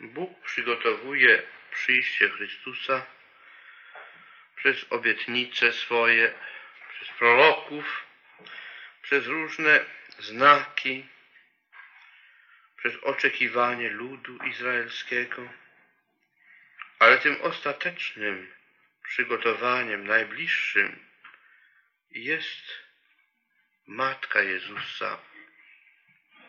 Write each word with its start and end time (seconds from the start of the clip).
Bóg 0.00 0.40
przygotowuje 0.40 1.42
przyjście 1.70 2.28
Chrystusa 2.28 3.06
przez 4.56 4.86
obietnice 4.90 5.72
swoje, 5.72 6.34
przez 6.94 7.08
proroków, 7.08 8.06
przez 9.02 9.26
różne 9.26 9.84
znaki, 10.18 11.06
przez 12.76 12.96
oczekiwanie 13.02 13.90
ludu 13.90 14.38
izraelskiego, 14.44 15.48
ale 16.98 17.18
tym 17.18 17.42
ostatecznym 17.42 18.52
przygotowaniem, 19.02 20.06
najbliższym 20.06 21.06
jest 22.10 22.78
Matka 23.86 24.42
Jezusa, 24.42 25.18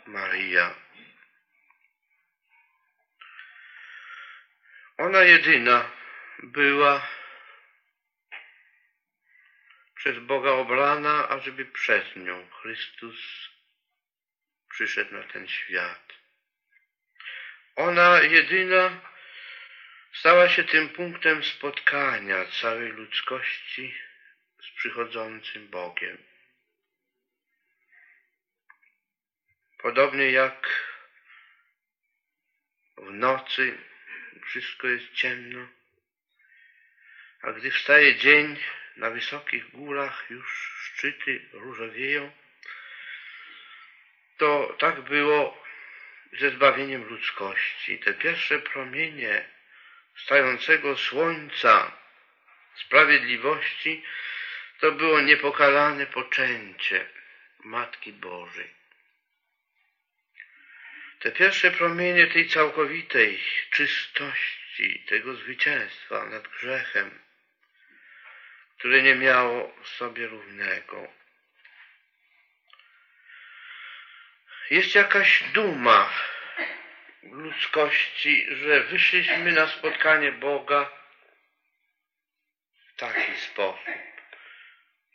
Maryja. 0.05 0.80
Ona 5.01 5.23
jedyna 5.23 5.91
była 6.43 7.07
przez 9.95 10.19
Boga 10.19 10.51
obrana, 10.51 11.29
ażeby 11.29 11.65
przez 11.65 12.15
nią 12.15 12.49
Chrystus 12.49 13.49
przyszedł 14.69 15.13
na 15.13 15.23
ten 15.23 15.47
świat. 15.47 16.13
Ona 17.75 18.21
jedyna 18.21 19.01
stała 20.13 20.49
się 20.49 20.63
tym 20.63 20.89
punktem 20.89 21.43
spotkania 21.43 22.45
całej 22.45 22.91
ludzkości 22.91 23.95
z 24.61 24.69
przychodzącym 24.69 25.67
Bogiem. 25.67 26.17
Podobnie 29.77 30.31
jak 30.31 30.85
w 32.97 33.11
nocy 33.11 33.90
wszystko 34.45 34.87
jest 34.87 35.11
ciemno, 35.13 35.67
a 37.41 37.51
gdy 37.51 37.71
wstaje 37.71 38.15
dzień, 38.15 38.57
na 38.97 39.09
wysokich 39.09 39.71
górach 39.71 40.25
już 40.29 40.71
szczyty 40.83 41.45
różowieją, 41.53 42.31
to 44.37 44.75
tak 44.79 45.01
było 45.01 45.63
ze 46.39 46.49
zbawieniem 46.49 47.03
ludzkości. 47.03 47.99
Te 47.99 48.13
pierwsze 48.13 48.59
promienie 48.59 49.45
stającego 50.15 50.97
słońca 50.97 51.91
sprawiedliwości 52.75 54.03
to 54.79 54.91
było 54.91 55.21
niepokalane 55.21 56.05
poczęcie 56.05 57.05
Matki 57.63 58.13
Bożej. 58.13 58.80
Te 61.21 61.31
pierwsze 61.31 61.71
promienie 61.71 62.27
tej 62.27 62.47
całkowitej 62.47 63.43
czystości, 63.71 65.03
tego 65.09 65.35
zwycięstwa 65.35 66.25
nad 66.25 66.47
grzechem, 66.47 67.19
które 68.77 69.01
nie 69.01 69.15
miało 69.15 69.75
sobie 69.83 70.27
równego. 70.27 71.13
Jest 74.69 74.95
jakaś 74.95 75.43
duma 75.43 76.13
ludzkości, 77.23 78.55
że 78.55 78.83
wyszliśmy 78.83 79.51
na 79.51 79.67
spotkanie 79.67 80.31
Boga 80.31 80.91
w 82.87 82.99
taki 82.99 83.35
sposób, 83.35 83.85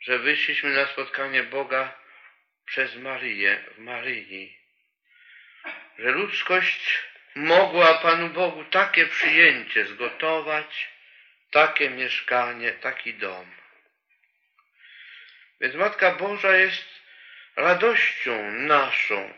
że 0.01 0.19
wyszliśmy 0.19 0.69
na 0.69 0.85
spotkanie 0.85 1.43
Boga 1.43 1.99
przez 2.65 2.95
Maryję, 2.95 3.63
w 3.71 3.77
Maryi, 3.77 4.56
że 5.99 6.11
ludzkość 6.11 7.03
mogła 7.35 7.93
Panu 7.93 8.29
Bogu 8.29 8.63
takie 8.63 9.05
przyjęcie 9.05 9.85
zgotować, 9.85 10.89
takie 11.51 11.89
mieszkanie, 11.89 12.71
taki 12.71 13.13
dom. 13.13 13.51
Więc 15.61 15.75
Matka 15.75 16.11
Boża 16.11 16.55
jest 16.57 16.85
radością 17.55 18.51
naszą 18.51 19.33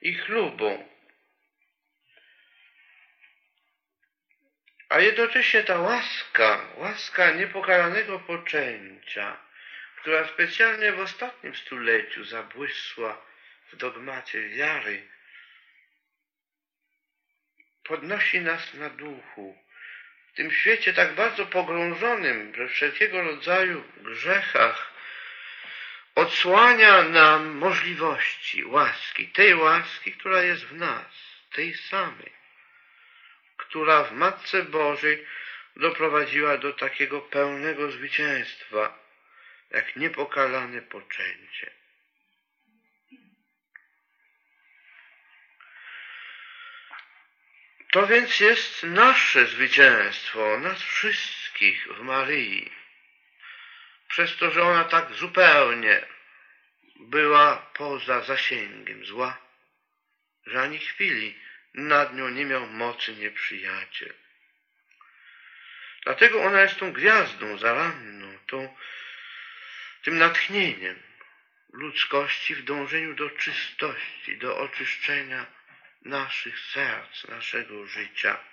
i 0.00 0.14
chlubą. 0.14 0.88
A 4.88 5.00
jednocześnie 5.00 5.62
ta 5.62 5.78
łaska, 5.80 6.60
łaska 6.76 7.30
niepokalanego 7.30 8.18
poczęcia, 8.18 9.36
która 9.96 10.28
specjalnie 10.28 10.92
w 10.92 11.00
ostatnim 11.00 11.54
stuleciu 11.54 12.24
zabłysła 12.24 13.22
w 13.72 13.76
dogmacie 13.76 14.48
wiary, 14.48 15.08
podnosi 17.88 18.40
nas 18.40 18.74
na 18.74 18.90
duchu. 18.90 19.58
W 20.32 20.36
tym 20.36 20.50
świecie 20.50 20.92
tak 20.92 21.14
bardzo 21.14 21.46
pogrążonym 21.46 22.52
we 22.52 22.68
wszelkiego 22.68 23.22
rodzaju 23.22 23.84
grzechach 23.96 24.92
odsłania 26.14 27.02
nam 27.02 27.46
możliwości 27.46 28.64
łaski, 28.64 29.28
tej 29.28 29.54
łaski, 29.54 30.12
która 30.12 30.42
jest 30.42 30.64
w 30.64 30.74
nas, 30.74 31.42
tej 31.52 31.74
samej, 31.74 32.32
która 33.56 34.04
w 34.04 34.12
Matce 34.12 34.62
Bożej 34.62 35.26
doprowadziła 35.76 36.58
do 36.58 36.72
takiego 36.72 37.20
pełnego 37.20 37.90
zwycięstwa, 37.90 38.98
jak 39.70 39.96
niepokalane 39.96 40.82
poczęcie. 40.82 41.75
To 47.96 48.06
więc 48.06 48.40
jest 48.40 48.82
nasze 48.82 49.46
zwycięstwo, 49.46 50.58
nas 50.58 50.82
wszystkich 50.82 51.88
w 51.88 52.00
Maryi. 52.00 52.70
Przez 54.08 54.36
to, 54.36 54.50
że 54.50 54.62
ona 54.62 54.84
tak 54.84 55.12
zupełnie 55.12 56.06
była 57.00 57.56
poza 57.56 58.20
zasięgiem 58.20 59.04
zła, 59.04 59.38
że 60.46 60.62
ani 60.62 60.78
chwili 60.78 61.38
nad 61.74 62.14
nią 62.14 62.28
nie 62.28 62.44
miał 62.44 62.66
mocy 62.66 63.12
nieprzyjaciel. 63.12 64.14
Dlatego 66.04 66.42
ona 66.42 66.60
jest 66.60 66.78
tą 66.78 66.92
gwiazdą 66.92 67.58
zaranną, 67.58 68.38
tą, 68.46 68.76
tym 70.02 70.18
natchnieniem 70.18 71.02
ludzkości 71.72 72.54
w 72.54 72.64
dążeniu 72.64 73.14
do 73.14 73.30
czystości, 73.30 74.38
do 74.38 74.58
oczyszczenia 74.58 75.55
naszych 76.06 76.58
serc, 76.58 77.24
naszego 77.28 77.86
życia. 77.86 78.44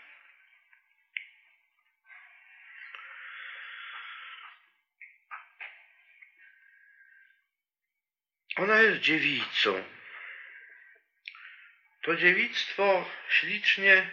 Ona 8.55 8.81
jest 8.81 8.99
dziewicą. 8.99 9.83
To 12.01 12.15
dziewictwo 12.15 13.09
ślicznie 13.29 14.09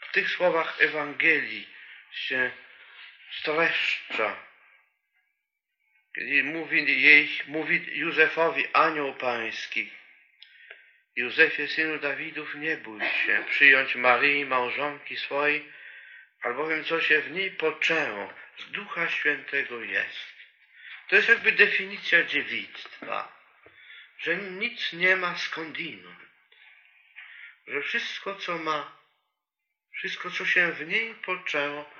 w 0.00 0.12
tych 0.12 0.30
słowach 0.30 0.80
Ewangelii 0.80 1.68
się 2.12 2.50
streszcza. 3.30 4.46
Kiedy 6.14 6.44
mówi 6.44 7.02
jej, 7.02 7.40
mówi 7.46 7.98
Józefowi 7.98 8.66
anioł 8.72 9.14
pański, 9.14 9.90
Józefie, 11.16 11.68
synu 11.68 11.98
Dawidów, 11.98 12.54
nie 12.54 12.76
bój 12.76 13.00
się 13.00 13.44
przyjąć 13.50 13.94
Maryi, 13.94 14.44
małżonki 14.44 15.16
swojej, 15.16 15.72
albowiem 16.42 16.84
co 16.84 17.00
się 17.00 17.20
w 17.20 17.30
niej 17.30 17.50
poczęło, 17.50 18.32
z 18.58 18.70
Ducha 18.70 19.08
Świętego 19.08 19.80
jest. 19.80 20.32
To 21.08 21.16
jest 21.16 21.28
jakby 21.28 21.52
definicja 21.52 22.24
dziewictwa, 22.24 23.42
że 24.18 24.36
nic 24.36 24.92
nie 24.92 25.16
ma 25.16 25.38
skądinąd, 25.38 26.18
że 27.66 27.82
wszystko, 27.82 28.34
co 28.34 28.58
ma, 28.58 28.96
wszystko, 29.92 30.30
co 30.30 30.46
się 30.46 30.72
w 30.72 30.88
niej 30.88 31.14
poczęło, 31.14 31.90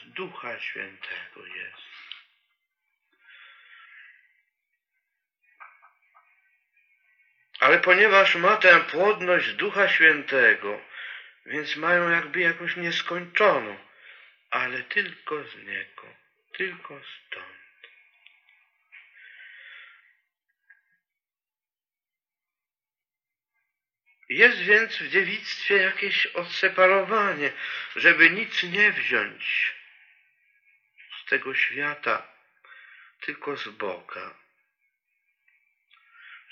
z 0.00 0.08
Ducha 0.12 0.60
Świętego 0.60 1.46
jest. 1.46 2.03
Ale 7.64 7.78
ponieważ 7.78 8.34
ma 8.34 8.56
tę 8.56 8.80
płodność 8.80 9.52
Ducha 9.52 9.88
Świętego, 9.88 10.80
więc 11.46 11.76
mają 11.76 12.10
jakby 12.10 12.40
jakąś 12.40 12.76
nieskończoną, 12.76 13.78
ale 14.50 14.82
tylko 14.82 15.44
z 15.44 15.56
Niego, 15.56 16.02
tylko 16.52 17.00
stąd. 17.04 17.88
Jest 24.28 24.58
więc 24.58 24.96
w 24.96 25.08
dziewictwie 25.08 25.76
jakieś 25.76 26.26
odseparowanie, 26.26 27.52
żeby 27.96 28.30
nic 28.30 28.62
nie 28.62 28.92
wziąć 28.92 29.74
z 31.20 31.28
tego 31.28 31.54
świata, 31.54 32.26
tylko 33.20 33.56
z 33.56 33.68
Boga 33.68 34.43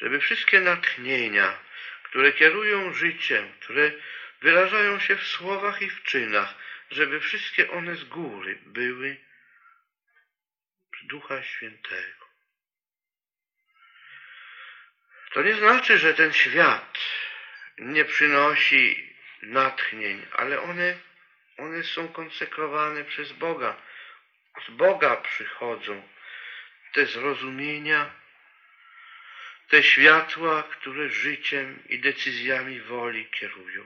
żeby 0.02 0.20
wszystkie 0.20 0.60
natchnienia, 0.60 1.58
które 2.02 2.32
kierują 2.32 2.93
życiem, 2.94 3.52
które 3.60 3.90
wyrażają 4.40 5.00
się 5.00 5.16
w 5.16 5.26
słowach 5.26 5.82
i 5.82 5.90
w 5.90 6.02
czynach, 6.02 6.54
żeby 6.90 7.20
wszystkie 7.20 7.70
one 7.70 7.96
z 7.96 8.04
góry 8.04 8.58
były 8.66 9.16
Ducha 11.02 11.43
Świętego. 11.43 12.26
To 15.32 15.43
nie 15.43 15.54
znaczy, 15.54 15.99
że 15.99 16.14
ten 16.14 16.32
świat 16.32 16.99
nie 17.78 18.04
przynosi 18.04 19.14
natchnień, 19.43 20.26
ale 20.32 20.60
one, 20.60 20.99
one 21.58 21.84
są 21.84 22.08
konsekrowane 22.08 23.04
przez 23.04 23.32
Boga. 23.32 23.76
Z 24.69 24.70
Boga 24.70 25.16
przychodzą 25.16 26.08
te 26.93 27.06
zrozumienia, 27.06 28.21
te 29.72 29.82
światła, 29.82 30.62
które 30.62 31.08
życiem 31.08 31.82
i 31.88 31.98
decyzjami 31.98 32.80
woli 32.80 33.26
kierują. 33.26 33.84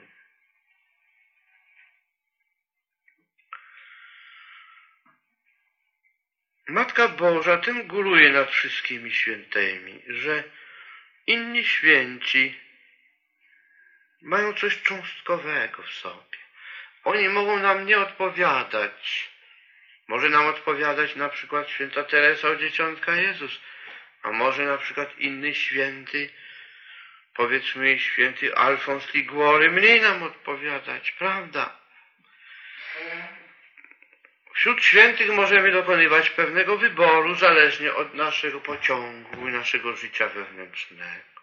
Matka 6.68 7.08
Boża 7.08 7.56
tym 7.58 7.86
góruje 7.86 8.32
nad 8.32 8.50
wszystkimi 8.50 9.12
świętymi, 9.12 10.02
że 10.06 10.44
inni 11.26 11.64
święci 11.64 12.60
mają 14.22 14.54
coś 14.54 14.82
cząstkowego 14.82 15.82
w 15.82 15.90
sobie. 15.90 16.38
Oni 17.04 17.28
mogą 17.28 17.60
nam 17.60 17.86
nie 17.86 17.98
odpowiadać. 17.98 19.30
Może 20.08 20.28
nam 20.28 20.46
odpowiadać 20.46 21.16
na 21.16 21.28
przykład 21.28 21.70
święta 21.70 22.04
Teresa 22.04 22.48
od 22.48 22.60
Dzieciątka 22.60 23.16
Jezus, 23.16 23.60
a 24.26 24.32
może 24.32 24.66
na 24.66 24.78
przykład 24.78 25.18
inny 25.18 25.54
święty, 25.54 26.30
powiedzmy 27.34 27.98
święty 27.98 28.56
Alfons 28.56 29.14
Liguory, 29.14 29.70
mniej 29.70 30.00
nam 30.00 30.22
odpowiadać, 30.22 31.10
prawda? 31.12 31.78
Wśród 34.54 34.84
świętych 34.84 35.30
możemy 35.30 35.72
dokonywać 35.72 36.30
pewnego 36.30 36.78
wyboru, 36.78 37.34
zależnie 37.34 37.94
od 37.94 38.14
naszego 38.14 38.60
pociągu 38.60 39.48
i 39.48 39.52
naszego 39.52 39.96
życia 39.96 40.28
wewnętrznego. 40.28 41.40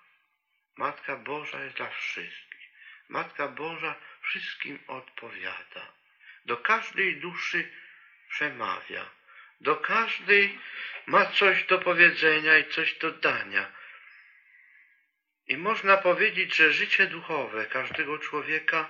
Matka 0.77 1.15
Boża 1.15 1.63
jest 1.63 1.75
dla 1.75 1.89
wszystkich. 1.89 2.69
Matka 3.09 3.47
Boża 3.47 3.95
wszystkim 4.21 4.79
odpowiada. 4.87 5.93
Do 6.45 6.57
każdej 6.57 7.15
duszy 7.15 7.71
przemawia. 8.29 9.09
Do 9.63 9.75
każdej 9.75 10.59
ma 11.05 11.25
coś 11.25 11.63
do 11.63 11.79
powiedzenia 11.79 12.57
i 12.57 12.65
coś 12.69 12.93
do 12.93 13.11
dania. 13.11 13.71
I 15.47 15.57
można 15.57 15.97
powiedzieć, 15.97 16.55
że 16.55 16.73
życie 16.73 17.07
duchowe 17.07 17.65
każdego 17.65 18.19
człowieka 18.19 18.89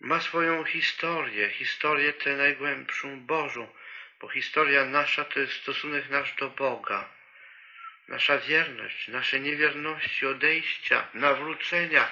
ma 0.00 0.20
swoją 0.20 0.64
historię, 0.64 1.50
historię 1.50 2.12
tę 2.12 2.36
najgłębszą 2.36 3.20
Bożą, 3.20 3.74
bo 4.20 4.28
historia 4.28 4.84
nasza 4.84 5.24
to 5.24 5.40
jest 5.40 5.52
stosunek 5.52 6.10
nasz 6.10 6.34
do 6.34 6.50
Boga. 6.50 7.08
Nasza 8.08 8.38
wierność, 8.38 9.08
nasze 9.08 9.40
niewierności, 9.40 10.26
odejścia, 10.26 11.08
nawrócenia, 11.14 12.08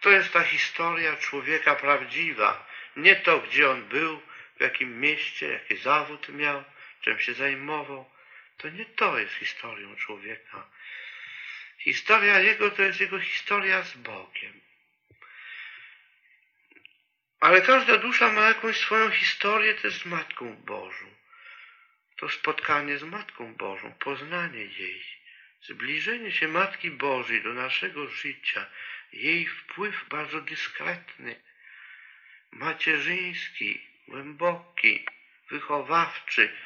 to 0.00 0.10
jest 0.10 0.32
ta 0.32 0.42
historia 0.42 1.16
człowieka 1.16 1.74
prawdziwa. 1.74 2.66
Nie 2.96 3.16
to, 3.16 3.38
gdzie 3.38 3.70
on 3.70 3.84
był, 3.84 4.22
w 4.60 4.62
jakim 4.62 5.00
mieście, 5.00 5.48
jaki 5.48 5.76
zawód 5.76 6.28
miał, 6.28 6.64
czym 7.00 7.20
się 7.20 7.34
zajmował. 7.34 8.10
To 8.56 8.68
nie 8.68 8.84
to 8.84 9.18
jest 9.18 9.34
historią 9.34 9.96
człowieka. 9.96 10.70
Historia 11.78 12.40
jego 12.40 12.70
to 12.70 12.82
jest 12.82 13.00
jego 13.00 13.20
historia 13.20 13.82
z 13.82 13.96
Bogiem. 13.96 14.60
Ale 17.40 17.62
każda 17.62 17.98
dusza 17.98 18.32
ma 18.32 18.48
jakąś 18.48 18.76
swoją 18.76 19.10
historię 19.10 19.74
też 19.74 19.94
z 19.94 20.04
Matką 20.04 20.56
Bożą. 20.56 21.06
To 22.16 22.28
spotkanie 22.28 22.98
z 22.98 23.02
Matką 23.02 23.54
Bożą, 23.54 23.92
poznanie 23.92 24.64
jej, 24.64 25.04
zbliżenie 25.62 26.32
się 26.32 26.48
Matki 26.48 26.90
Bożej 26.90 27.42
do 27.42 27.54
naszego 27.54 28.06
życia, 28.06 28.66
jej 29.12 29.46
wpływ 29.46 30.08
bardzo 30.08 30.40
dyskretny, 30.40 31.40
macierzyński, 32.50 33.89
głęboki, 34.10 35.06
wychowawczy 35.50 36.56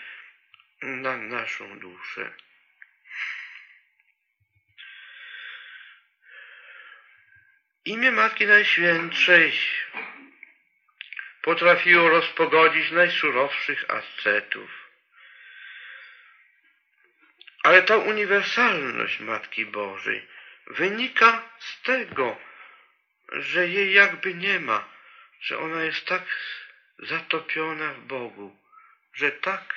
na 0.83 1.17
naszą 1.17 1.79
duszę. 1.79 2.33
Imię 7.85 8.11
Matki 8.11 8.47
Najświętszej 8.47 9.53
potrafiło 11.43 12.09
rozpogodzić 12.09 12.91
najsurowszych 12.91 13.91
ascetów. 13.91 14.71
Ale 17.63 17.83
ta 17.83 17.97
uniwersalność 17.97 19.21
Matki 19.21 19.67
Bożej 19.67 20.29
wynika 20.67 21.43
z 21.59 21.83
tego, 21.83 22.41
że 23.33 23.69
jej 23.69 23.93
jakby 23.93 24.35
nie 24.35 24.61
ma, 24.61 24.89
że 25.41 25.59
ona 25.59 25.83
jest 25.83 26.07
tak 26.07 26.23
zatopiona 26.99 27.95
w 27.95 28.01
Bogu, 28.01 28.57
że 29.13 29.33
tak 29.33 29.75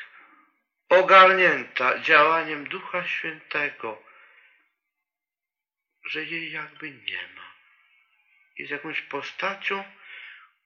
ogarnięta 0.90 2.00
działaniem 2.00 2.68
Ducha 2.68 3.08
Świętego, 3.08 4.04
że 6.10 6.24
jej 6.24 6.52
jakby 6.52 6.92
nie 6.92 7.28
ma. 7.36 7.54
Jest 8.58 8.72
jakąś 8.72 9.02
postacią, 9.02 9.84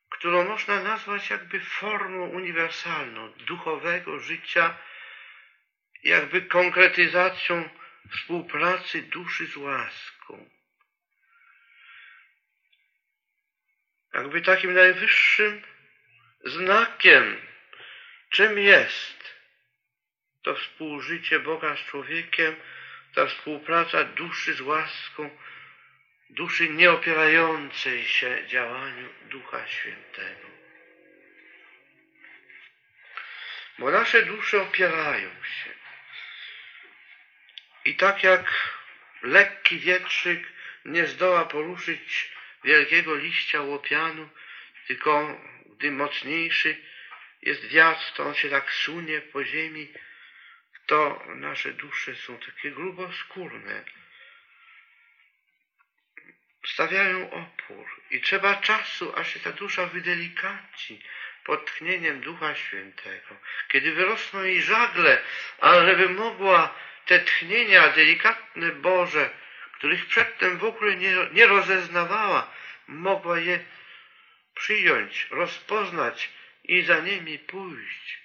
którą 0.10 0.46
można 0.46 0.84
nazwać 0.84 1.30
jakby 1.30 1.60
formą 1.60 2.30
uniwersalną 2.30 3.32
duchowego 3.32 4.20
życia, 4.20 4.78
jakby 6.04 6.42
konkretyzacją 6.42 7.70
współpracy 8.12 9.02
duszy 9.02 9.48
z 9.48 9.58
łaską. 9.58 10.50
Jakby 14.14 14.42
takim 14.42 14.74
najwyższym 14.74 15.71
znakiem, 16.44 17.42
czym 18.30 18.60
jest 18.60 19.36
to 20.44 20.56
współżycie 20.56 21.40
Boga 21.40 21.76
z 21.76 21.80
człowiekiem, 21.80 22.56
ta 23.16 23.26
współpraca 23.28 24.04
duszy 24.04 24.54
z 24.54 24.62
łaską, 24.62 25.38
duszy 26.30 26.70
nieopierającej 26.70 28.06
się 28.06 28.48
działaniu 28.48 29.10
Ducha 29.22 29.68
Świętego. 29.68 30.48
Bo 33.80 33.92
nasze 33.92 34.26
dusze 34.26 34.62
opierają 34.62 35.30
się. 35.30 35.70
I 37.86 37.96
tak 37.96 38.24
jak 38.24 38.74
lekki 39.22 39.80
wietrzyk 39.80 40.48
nie 40.86 41.08
zdoła 41.08 41.46
poruszyć 41.46 42.32
wielkiego 42.64 43.16
liścia 43.16 43.62
łopianu, 43.62 44.30
tylko 44.88 45.42
gdy 45.82 45.92
mocniejszy 45.92 46.78
jest 47.42 47.68
wiatr, 47.68 48.12
to 48.16 48.24
on 48.24 48.36
się 48.36 48.50
tak 48.50 48.72
sunie 48.72 49.22
po 49.22 49.44
ziemi, 49.44 49.88
to 50.86 51.24
nasze 51.36 51.74
dusze 51.74 52.16
są 52.16 52.38
takie 52.38 52.72
gruboskórne, 52.72 53.84
stawiają 56.66 57.32
opór 57.32 57.86
i 58.12 58.22
trzeba 58.22 58.56
czasu, 58.56 59.14
aż 59.16 59.34
się 59.34 59.40
ta 59.40 59.52
dusza 59.52 59.86
wydelikaci 59.86 61.02
pod 61.44 61.66
tchnieniem 61.66 62.22
Ducha 62.22 62.56
Świętego. 62.56 63.36
Kiedy 63.68 63.92
wyrosną 63.92 64.44
jej 64.44 64.62
żagle, 64.62 65.22
ale 65.60 65.92
żeby 65.92 66.10
mogła 66.10 66.76
te 67.06 67.20
tchnienia 67.20 67.88
delikatne 67.88 68.72
Boże, 68.72 69.30
których 69.74 70.06
przedtem 70.06 70.58
w 70.58 70.64
ogóle 70.64 70.96
nie, 70.96 71.16
nie 71.32 71.48
rozeznawała, 71.48 72.54
mogła 72.88 73.40
je 73.40 73.60
przyjąć, 74.56 75.28
rozpoznać 75.32 76.30
i 76.64 76.82
za 76.82 77.00
nimi 77.00 77.40
pójść. 77.40 78.22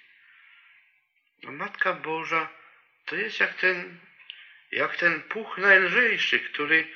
Matka 1.43 1.93
Boża 1.93 2.49
to 3.05 3.15
jest 3.15 3.39
jak 3.39 3.53
ten, 3.53 3.99
jak 4.71 4.97
ten 4.97 5.21
puch 5.21 5.57
najlżejszy, 5.57 6.39
który 6.39 6.87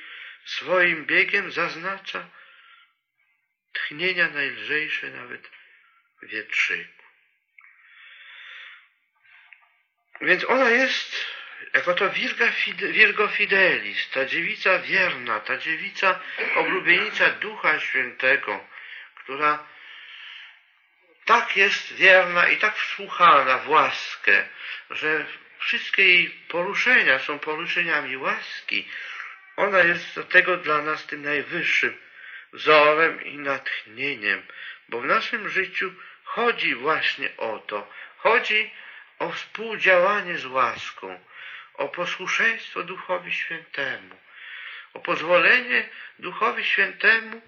swoim 0.44 1.06
biegiem 1.06 1.52
zaznacza 1.52 2.28
tchnienia 3.72 4.28
najlżejsze 4.28 5.10
nawet 5.10 5.50
wietrzyku. 6.22 7.02
Więc 10.20 10.44
ona 10.44 10.70
jest 10.70 11.26
jako 11.72 11.94
to 11.94 12.10
Virga 12.10 12.52
Virgo 12.76 13.28
Fidelis, 13.28 14.10
ta 14.10 14.24
dziewica 14.24 14.78
wierna, 14.78 15.40
ta 15.40 15.58
dziewica 15.58 16.20
oblubienica 16.54 17.30
Ducha 17.30 17.80
Świętego, 17.80 18.68
która 19.22 19.66
tak 21.24 21.56
jest 21.56 21.92
wierna 21.92 22.48
i 22.48 22.56
tak 22.56 22.76
wsłuchana 22.76 23.58
w 23.58 23.68
łaskę, 23.68 24.48
że 24.90 25.26
wszystkie 25.58 26.04
jej 26.04 26.30
poruszenia 26.30 27.18
są 27.18 27.38
poruszeniami 27.38 28.16
łaski, 28.16 28.88
ona 29.56 29.78
jest 29.78 30.14
do 30.14 30.24
tego 30.24 30.56
dla 30.56 30.82
nas 30.82 31.06
tym 31.06 31.22
najwyższym 31.22 31.96
wzorem 32.52 33.24
i 33.24 33.38
natchnieniem, 33.38 34.42
bo 34.88 35.00
w 35.00 35.06
naszym 35.06 35.48
życiu 35.48 35.92
chodzi 36.24 36.74
właśnie 36.74 37.36
o 37.36 37.58
to. 37.58 37.92
Chodzi 38.16 38.70
o 39.18 39.32
współdziałanie 39.32 40.38
z 40.38 40.46
łaską, 40.46 41.20
o 41.74 41.88
posłuszeństwo 41.88 42.82
Duchowi 42.82 43.32
Świętemu, 43.32 44.16
o 44.94 45.00
pozwolenie 45.00 45.88
Duchowi 46.18 46.64
Świętemu, 46.64 47.42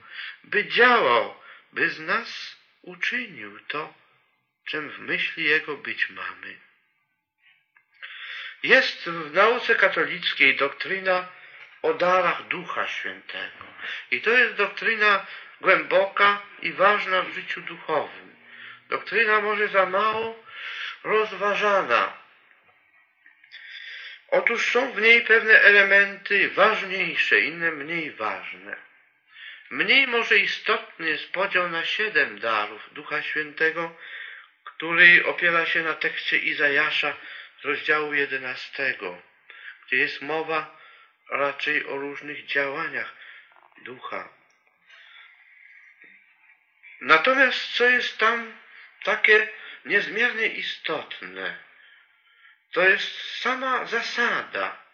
by 0.45 0.65
działał, 0.65 1.44
by 1.75 1.91
z 1.91 2.01
nas 2.01 2.57
uczynił 2.83 3.61
to, 3.61 3.95
czym 4.65 4.91
w 4.91 4.99
myśli 4.99 5.45
Jego 5.45 5.77
być 5.77 6.11
mamy. 6.11 6.59
Jest 8.63 9.05
w 9.09 9.35
nauce 9.35 9.75
katolickiej 9.75 10.57
doktryna 10.57 11.29
o 11.83 11.95
darach 11.95 12.49
Ducha 12.49 12.89
Świętego. 12.89 13.65
I 14.11 14.21
to 14.21 14.31
jest 14.31 14.55
doktryna 14.55 15.27
głęboka 15.61 16.43
i 16.63 16.73
ważna 16.73 17.23
w 17.23 17.35
życiu 17.35 17.61
duchowym. 17.61 18.37
Doktryna 18.89 19.41
może 19.41 19.69
za 19.69 19.87
mało 19.87 20.45
rozważana. 21.05 22.13
Otóż 24.29 24.73
są 24.73 24.93
w 24.93 25.01
niej 25.01 25.21
pewne 25.21 25.61
elementy 25.61 26.51
ważniejsze, 26.51 27.41
inne 27.41 27.73
mniej 27.73 28.11
ważne. 28.11 28.77
Mniej 29.71 30.07
może 30.07 30.39
istotny 30.39 31.09
jest 31.09 31.33
podział 31.33 31.69
na 31.69 31.85
siedem 31.85 32.39
darów 32.39 32.89
Ducha 32.93 33.23
Świętego, 33.23 33.97
który 34.65 35.27
opiera 35.27 35.67
się 35.67 35.83
na 35.83 35.95
tekście 35.95 36.39
Izajasza 36.39 37.17
z 37.61 37.65
rozdziału 37.65 38.15
jedenastego, 38.15 39.23
gdzie 39.87 39.97
jest 39.97 40.23
mowa 40.23 40.81
raczej 41.31 41.87
o 41.87 41.97
różnych 41.97 42.47
działaniach 42.47 43.15
Ducha. 43.79 44.29
Natomiast 47.01 47.73
co 47.73 47.85
jest 47.85 48.19
tam 48.19 48.59
takie 49.05 49.49
niezmiernie 49.85 50.47
istotne, 50.47 51.59
to 52.73 52.89
jest 52.89 53.41
sama 53.41 53.87
zasada, 53.87 54.85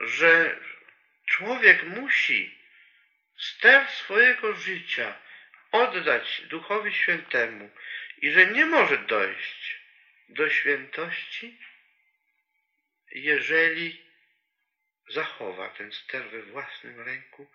że 0.00 0.60
człowiek 1.26 1.82
musi 1.82 2.57
ster 3.38 3.88
swojego 3.88 4.54
życia 4.54 5.14
oddać 5.72 6.42
Duchowi 6.44 6.94
Świętemu 6.94 7.70
i 8.22 8.30
że 8.30 8.46
nie 8.46 8.66
może 8.66 8.98
dojść 8.98 9.78
do 10.28 10.50
świętości, 10.50 11.58
jeżeli 13.12 14.02
zachowa 15.08 15.68
ten 15.68 15.92
ster 15.92 16.30
we 16.30 16.42
własnym 16.42 17.00
ręku 17.00 17.50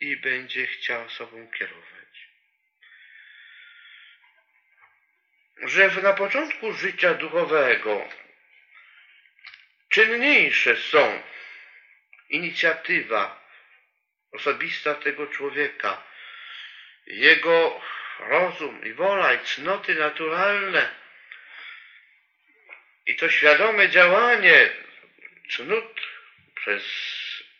i 0.00 0.16
będzie 0.16 0.66
chciał 0.66 1.10
sobą 1.10 1.50
kierować. 1.50 2.28
Że 5.62 6.02
na 6.02 6.12
początku 6.12 6.72
życia 6.72 7.14
duchowego 7.14 8.08
czynniejsze 9.88 10.76
są 10.76 11.22
inicjatywa 12.28 13.45
osobista 14.36 14.94
tego 14.94 15.26
człowieka, 15.26 16.02
jego 17.06 17.80
rozum 18.18 18.84
i 18.84 18.92
wola 18.92 19.32
i 19.32 19.38
cnoty 19.38 19.94
naturalne 19.94 20.90
i 23.06 23.16
to 23.16 23.30
świadome 23.30 23.88
działanie 23.88 24.70
cnót 25.50 26.00
przez 26.54 26.82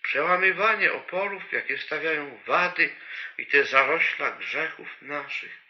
przełamywanie 0.03 0.93
oporów, 0.93 1.53
jakie 1.53 1.79
stawiają 1.79 2.41
wady 2.47 2.95
i 3.39 3.47
te 3.47 3.65
zarośla 3.65 4.31
grzechów 4.31 4.89
naszych. 5.03 5.67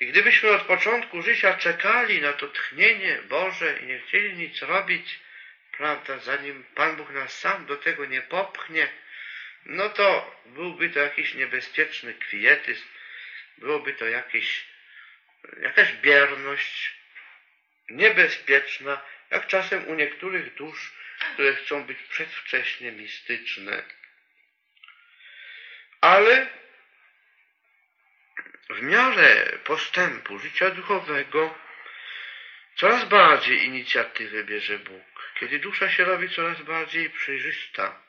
I 0.00 0.06
gdybyśmy 0.06 0.50
od 0.50 0.62
początku 0.62 1.22
życia 1.22 1.54
czekali 1.54 2.20
na 2.20 2.32
to 2.32 2.48
tchnienie 2.48 3.18
Boże 3.28 3.78
i 3.78 3.86
nie 3.86 3.98
chcieli 3.98 4.34
nic 4.34 4.62
robić, 4.62 5.18
prawda, 5.72 6.18
zanim 6.18 6.64
Pan 6.74 6.96
Bóg 6.96 7.10
nas 7.10 7.38
sam 7.38 7.66
do 7.66 7.76
tego 7.76 8.04
nie 8.06 8.22
popchnie, 8.22 8.88
no 9.66 9.88
to 9.88 10.36
byłby 10.46 10.90
to 10.90 11.00
jakiś 11.00 11.34
niebezpieczny 11.34 12.14
kwietyzm, 12.14 12.84
byłoby 13.58 13.92
to 13.92 14.08
jakieś, 14.08 14.64
jakaś 15.62 15.92
bierność 15.92 16.94
niebezpieczna, 17.90 19.00
jak 19.30 19.46
czasem 19.46 19.86
u 19.86 19.94
niektórych 19.94 20.54
dusz, 20.54 20.92
które 21.32 21.54
chcą 21.54 21.84
być 21.84 21.98
przedwcześnie 21.98 22.92
mistyczne. 22.92 23.82
Ale 26.00 26.46
w 28.70 28.82
miarę 28.82 29.58
postępu 29.64 30.38
życia 30.38 30.70
duchowego 30.70 31.58
coraz 32.74 33.04
bardziej 33.04 33.64
inicjatywę 33.64 34.44
bierze 34.44 34.78
Bóg. 34.78 35.32
Kiedy 35.40 35.58
dusza 35.58 35.90
się 35.90 36.04
robi 36.04 36.30
coraz 36.30 36.62
bardziej 36.62 37.10
przejrzysta, 37.10 38.02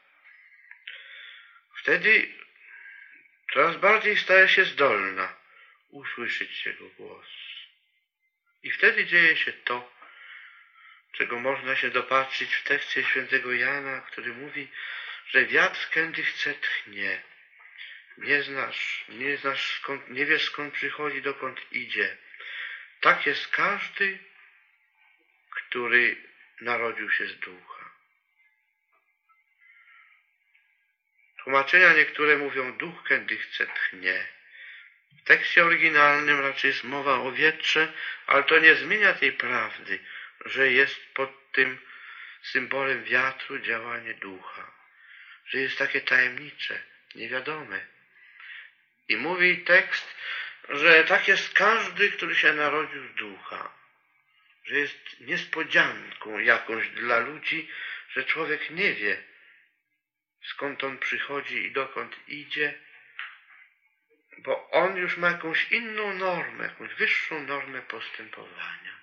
wtedy 1.81 2.33
coraz 3.53 3.77
bardziej 3.77 4.17
staje 4.17 4.48
się 4.48 4.65
zdolna 4.65 5.36
usłyszeć 5.89 6.65
Jego 6.65 6.89
głos. 6.89 7.27
I 8.63 8.71
wtedy 8.71 9.05
dzieje 9.05 9.38
się 9.38 9.53
to, 9.53 9.91
czego 11.12 11.39
można 11.39 11.75
się 11.75 11.89
dopatrzyć 11.89 12.55
w 12.55 12.63
tekście 12.63 13.03
świętego 13.03 13.53
Jana, 13.53 14.01
który 14.01 14.33
mówi, 14.33 14.67
że 15.27 15.45
wiatr 15.45 15.89
kiedy 15.93 16.24
chce 16.24 16.53
tchnie. 16.53 17.21
Nie 18.17 18.43
znasz, 18.43 19.05
nie 19.09 19.38
znasz 19.38 19.79
skąd, 19.79 20.09
nie 20.09 20.25
wiesz 20.25 20.43
skąd 20.43 20.74
przychodzi, 20.74 21.21
dokąd 21.21 21.74
idzie. 21.74 22.17
Tak 23.01 23.25
jest 23.25 23.48
każdy, 23.48 24.19
który 25.50 26.15
narodził 26.62 27.12
się 27.12 27.27
z 27.27 27.39
ducha. 27.39 27.78
Tłumaczenia 31.43 31.93
niektóre 31.93 32.38
mówią 32.38 32.77
duch 32.77 33.03
kiedy 33.10 33.38
chce 33.38 33.67
tchnie. 33.67 34.25
W 35.12 35.24
tekście 35.24 35.65
oryginalnym 35.65 36.39
raczej 36.39 36.69
jest 36.72 36.84
mowa 36.84 37.15
o 37.15 37.31
wietrze, 37.31 37.93
ale 38.27 38.43
to 38.43 38.60
nie 38.60 38.75
zmienia 38.75 39.13
tej 39.13 39.31
prawdy, 39.31 40.00
że 40.46 40.72
jest 40.72 41.05
pod 41.13 41.51
tym 41.51 41.79
symbolem 42.41 43.03
wiatru 43.03 43.60
działanie 43.60 44.13
ducha, 44.13 44.72
że 45.48 45.60
jest 45.60 45.77
takie 45.77 46.01
tajemnicze, 46.01 46.81
niewiadome. 47.15 47.79
I 49.10 49.17
mówi 49.17 49.58
tekst, 49.58 50.15
że 50.69 51.03
tak 51.03 51.27
jest 51.27 51.53
każdy, 51.53 52.12
który 52.12 52.36
się 52.36 52.53
narodził 52.53 53.08
z 53.08 53.13
ducha, 53.15 53.72
że 54.65 54.79
jest 54.79 55.19
niespodzianką 55.19 56.39
jakąś 56.39 56.89
dla 56.89 57.19
ludzi, 57.19 57.69
że 58.10 58.24
człowiek 58.24 58.69
nie 58.69 58.93
wie, 58.93 59.24
skąd 60.43 60.84
on 60.84 60.98
przychodzi 60.98 61.65
i 61.65 61.72
dokąd 61.72 62.15
idzie, 62.27 62.79
bo 64.38 64.69
on 64.72 64.98
już 64.98 65.17
ma 65.17 65.31
jakąś 65.31 65.72
inną 65.72 66.13
normę, 66.13 66.63
jakąś 66.63 66.93
wyższą 66.93 67.43
normę 67.43 67.81
postępowania. 67.81 69.00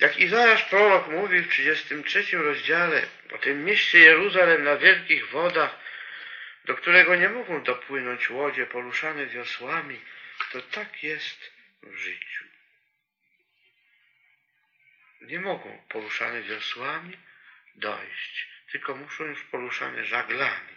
Jak 0.00 0.18
Izajasz 0.18 0.62
prorok 0.62 1.08
mówi 1.08 1.40
w 1.40 1.48
33 1.48 2.38
rozdziale 2.38 3.02
o 3.32 3.38
tym 3.38 3.64
mieście 3.64 3.98
Jeruzalem 3.98 4.64
na 4.64 4.76
wielkich 4.76 5.28
wodach, 5.28 5.78
do 6.64 6.74
którego 6.74 7.16
nie 7.16 7.28
mogą 7.28 7.62
dopłynąć 7.62 8.30
łodzie 8.30 8.66
poruszane 8.66 9.26
wiosłami, 9.26 10.00
to 10.52 10.62
tak 10.62 11.02
jest 11.02 11.52
w 11.82 11.96
życiu. 11.96 12.47
Nie 15.28 15.40
mogą 15.40 15.82
poruszane 15.88 16.42
wiosłami 16.42 17.16
dojść, 17.74 18.48
tylko 18.72 18.96
muszą 18.96 19.24
już 19.24 19.42
poruszane 19.42 20.04
żaglami. 20.04 20.76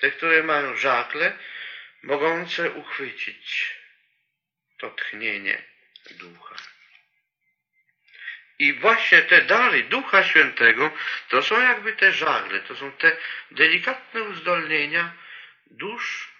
Te, 0.00 0.10
które 0.10 0.42
mają 0.42 0.76
żagle, 0.76 1.38
mogące 2.02 2.70
uchwycić 2.70 3.76
to 4.78 4.90
tchnienie 4.90 5.62
ducha. 6.10 6.56
I 8.58 8.72
właśnie 8.72 9.22
te 9.22 9.42
dary 9.42 9.82
Ducha 9.82 10.24
Świętego 10.24 10.90
to 11.28 11.42
są 11.42 11.60
jakby 11.60 11.92
te 11.92 12.12
żagle, 12.12 12.60
to 12.60 12.76
są 12.76 12.92
te 12.92 13.16
delikatne 13.50 14.22
uzdolnienia 14.22 15.12
dusz 15.66 16.32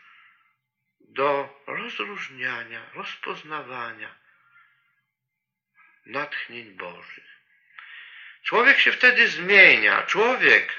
do 1.00 1.62
rozróżniania, 1.66 2.90
rozpoznawania 2.94 4.14
natchnień 6.06 6.70
Bożych. 6.76 7.35
Człowiek 8.46 8.78
się 8.78 8.92
wtedy 8.92 9.28
zmienia. 9.28 10.02
Człowiek, 10.02 10.72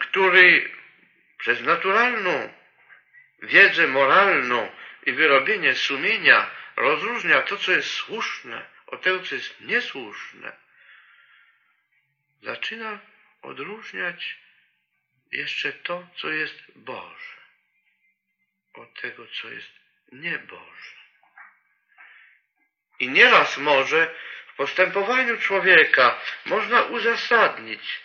który 0.00 0.70
przez 1.38 1.60
naturalną 1.60 2.52
wiedzę 3.42 3.86
moralną 3.86 4.72
i 5.06 5.12
wyrobienie 5.12 5.74
sumienia 5.74 6.50
rozróżnia 6.76 7.42
to, 7.42 7.56
co 7.56 7.72
jest 7.72 7.90
słuszne, 7.90 8.66
od 8.86 9.02
tego, 9.02 9.22
co 9.22 9.34
jest 9.34 9.60
niesłuszne, 9.60 10.56
zaczyna 12.42 12.98
odróżniać 13.42 14.36
jeszcze 15.32 15.72
to, 15.72 16.08
co 16.16 16.30
jest 16.30 16.62
Boże, 16.74 17.36
od 18.74 19.00
tego, 19.00 19.26
co 19.26 19.48
jest 19.48 19.70
nieboże. 20.12 20.96
I 23.00 23.08
nieraz 23.08 23.58
może 23.58 24.14
postępowaniu 24.56 25.38
człowieka 25.38 26.20
można 26.44 26.82
uzasadnić, 26.82 28.00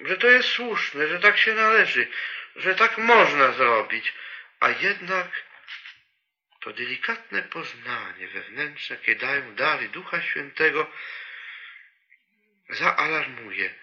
że 0.00 0.16
to 0.16 0.26
jest 0.26 0.48
słuszne, 0.48 1.08
że 1.08 1.18
tak 1.18 1.38
się 1.38 1.54
należy, 1.54 2.08
że 2.56 2.74
tak 2.74 2.98
można 2.98 3.52
zrobić, 3.52 4.12
a 4.60 4.70
jednak 4.70 5.28
to 6.60 6.72
delikatne 6.72 7.42
poznanie 7.42 8.28
wewnętrzne, 8.28 8.96
jakie 8.96 9.16
dają 9.16 9.54
dary 9.54 9.88
Ducha 9.88 10.22
Świętego, 10.22 10.92
zaalarmuje 12.68 13.74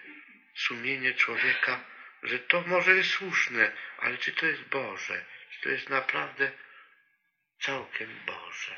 sumienie 0.54 1.14
człowieka, 1.14 1.80
że 2.22 2.38
to 2.38 2.60
może 2.60 2.96
jest 2.96 3.10
słuszne, 3.10 3.72
ale 3.98 4.18
czy 4.18 4.32
to 4.32 4.46
jest 4.46 4.62
Boże? 4.62 5.24
Czy 5.50 5.60
to 5.60 5.68
jest 5.68 5.88
naprawdę 5.88 6.50
całkiem 7.60 8.20
Boże? 8.26 8.76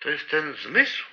To 0.00 0.10
jest 0.10 0.30
ten 0.30 0.54
zmysł 0.54 1.04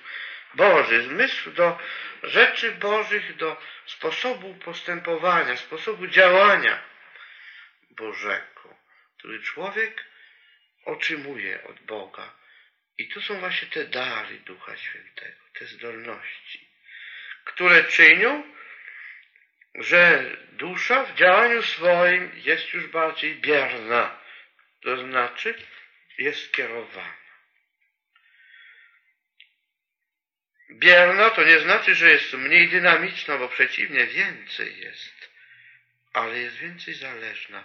Boży, 0.54 1.02
zmysł 1.02 1.50
do 1.50 1.78
rzeczy 2.22 2.72
Bożych, 2.72 3.36
do 3.36 3.60
sposobu 3.86 4.54
postępowania, 4.54 5.56
sposobu 5.56 6.06
działania 6.06 6.82
Bożego, 7.90 8.76
który 9.18 9.42
człowiek 9.42 10.04
otrzymuje 10.84 11.64
od 11.64 11.80
Boga. 11.80 12.34
I 12.98 13.08
tu 13.08 13.20
są 13.20 13.40
właśnie 13.40 13.68
te 13.68 13.84
dary 13.84 14.38
Ducha 14.40 14.76
Świętego, 14.76 15.40
te 15.58 15.66
zdolności, 15.66 16.68
które 17.44 17.84
czynią, 17.84 18.52
że 19.74 20.36
dusza 20.52 21.04
w 21.04 21.14
działaniu 21.14 21.62
swoim 21.62 22.32
jest 22.34 22.72
już 22.72 22.86
bardziej 22.86 23.34
bierna, 23.34 24.20
to 24.82 24.96
znaczy 24.96 25.54
jest 26.18 26.44
skierowana. 26.48 27.17
Bierna 30.70 31.30
to 31.30 31.44
nie 31.44 31.60
znaczy, 31.60 31.94
że 31.94 32.10
jest 32.10 32.32
mniej 32.32 32.68
dynamiczna, 32.68 33.38
bo 33.38 33.48
przeciwnie, 33.48 34.06
więcej 34.06 34.80
jest, 34.80 35.28
ale 36.12 36.38
jest 36.38 36.56
więcej 36.56 36.94
zależna 36.94 37.64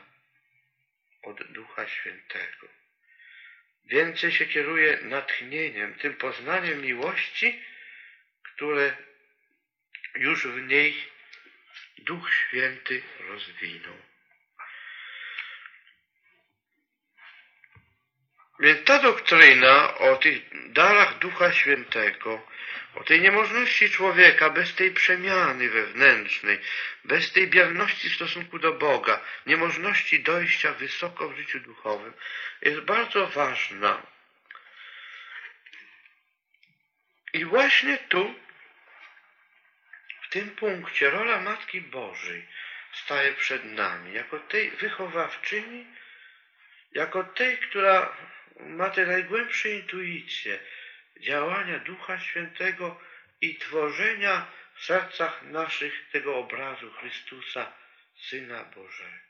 od 1.23 1.51
Ducha 1.51 1.87
Świętego. 1.87 2.67
Więcej 3.85 4.31
się 4.31 4.45
kieruje 4.45 4.97
natchnieniem, 5.01 5.95
tym 5.95 6.13
poznaniem 6.13 6.81
miłości, 6.81 7.63
które 8.43 8.95
już 10.15 10.47
w 10.47 10.67
niej 10.67 11.11
Duch 11.97 12.33
Święty 12.33 13.01
rozwinął. 13.19 13.97
Więc 18.59 18.83
ta 18.83 18.99
doktryna 18.99 19.97
o 19.97 20.15
tych 20.15 20.71
darach 20.71 21.19
Ducha 21.19 21.53
Świętego, 21.53 22.47
o 22.95 23.03
tej 23.03 23.21
niemożności 23.21 23.89
człowieka 23.89 24.49
bez 24.49 24.75
tej 24.75 24.91
przemiany 24.91 25.69
wewnętrznej, 25.69 26.59
bez 27.03 27.31
tej 27.31 27.47
bierności 27.47 28.09
w 28.09 28.15
stosunku 28.15 28.59
do 28.59 28.73
Boga, 28.73 29.21
niemożności 29.45 30.23
dojścia 30.23 30.73
wysoko 30.73 31.29
w 31.29 31.37
życiu 31.37 31.59
duchowym, 31.59 32.13
jest 32.61 32.79
bardzo 32.79 33.27
ważna. 33.27 34.01
I 37.33 37.45
właśnie 37.45 37.97
tu 37.97 38.35
tym 40.29 40.49
punkcie 40.49 41.09
rola 41.09 41.41
Matki 41.41 41.81
Bożej 41.81 42.47
staje 42.93 43.33
przed 43.33 43.65
nami, 43.65 44.13
jako 44.13 44.39
tej 44.39 44.71
wychowawczyni, 44.71 45.85
jako 46.91 47.23
tej, 47.23 47.57
która 47.57 48.17
ma 48.59 48.89
te 48.89 49.05
najgłębsze 49.05 49.69
intuicje 49.69 50.59
działania 51.19 51.79
Ducha 51.79 52.19
Świętego 52.19 53.01
i 53.41 53.55
tworzenia 53.55 54.47
w 54.75 54.85
sercach 54.85 55.43
naszych 55.43 56.09
tego 56.11 56.37
obrazu 56.37 56.91
Chrystusa, 56.91 57.73
Syna 58.15 58.63
Bożego. 58.63 59.23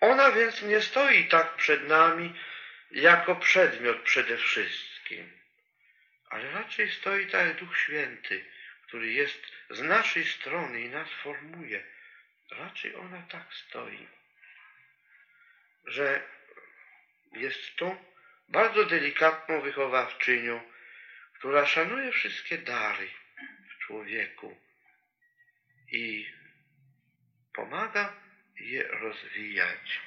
Ona 0.00 0.32
więc 0.32 0.62
nie 0.62 0.80
stoi 0.80 1.28
tak 1.28 1.56
przed 1.56 1.88
nami 1.88 2.34
jako 2.90 3.36
przedmiot 3.36 4.02
przede 4.02 4.36
wszystkim 4.36 5.42
ale 6.32 6.50
raczej 6.50 6.90
stoi 6.90 7.26
tak 7.26 7.56
Duch 7.56 7.78
Święty, 7.78 8.44
który 8.86 9.12
jest 9.12 9.42
z 9.70 9.80
naszej 9.80 10.24
strony 10.24 10.80
i 10.80 10.88
nas 10.88 11.08
formuje. 11.08 11.84
Raczej 12.50 12.94
ona 12.94 13.22
tak 13.22 13.54
stoi, 13.54 14.08
że 15.84 16.22
jest 17.32 17.76
tą 17.76 18.11
bardzo 18.48 18.84
delikatną 18.84 19.60
wychowawczynią, 19.60 20.60
która 21.34 21.66
szanuje 21.66 22.12
wszystkie 22.12 22.58
dary 22.58 23.08
w 23.70 23.78
człowieku 23.86 24.60
i 25.92 26.32
pomaga 27.54 28.12
je 28.60 28.82
rozwijać. 28.88 30.00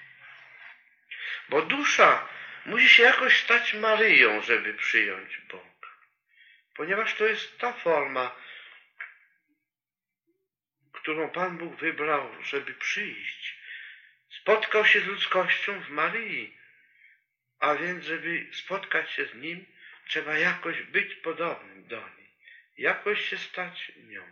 Bo 1.49 1.61
dusza 1.61 2.27
musi 2.65 2.89
się 2.89 3.03
jakoś 3.03 3.43
stać 3.43 3.73
Maryją, 3.73 4.41
żeby 4.41 4.73
przyjąć 4.73 5.37
Boga 5.37 5.75
ponieważ 6.75 7.15
to 7.15 7.25
jest 7.25 7.57
ta 7.57 7.73
forma, 7.73 8.35
którą 10.91 11.29
Pan 11.29 11.57
Bóg 11.57 11.75
wybrał, 11.75 12.43
żeby 12.43 12.73
przyjść. 12.73 13.57
Spotkał 14.41 14.85
się 14.85 15.01
z 15.01 15.05
ludzkością 15.05 15.81
w 15.81 15.89
Maryi, 15.89 16.57
a 17.65 17.75
więc, 17.75 18.03
żeby 18.03 18.47
spotkać 18.51 19.11
się 19.11 19.25
z 19.25 19.35
Nim, 19.35 19.65
trzeba 20.07 20.37
jakoś 20.37 20.81
być 20.81 21.15
podobnym 21.15 21.87
do 21.87 22.09
niej, 22.17 22.29
jakoś 22.77 23.29
się 23.29 23.37
stać 23.37 23.91
nią. 23.97 24.23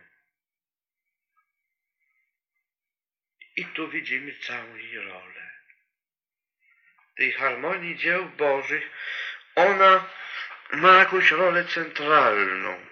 I 3.56 3.64
tu 3.64 3.88
widzimy 3.88 4.34
całą 4.38 4.76
jej 4.76 4.98
rolę. 4.98 5.50
Tej 7.16 7.32
harmonii 7.32 7.96
dzieł 7.96 8.24
Bożych, 8.24 8.90
ona 9.54 10.10
ma 10.72 10.98
jakąś 10.98 11.30
rolę 11.30 11.64
centralną. 11.64 12.86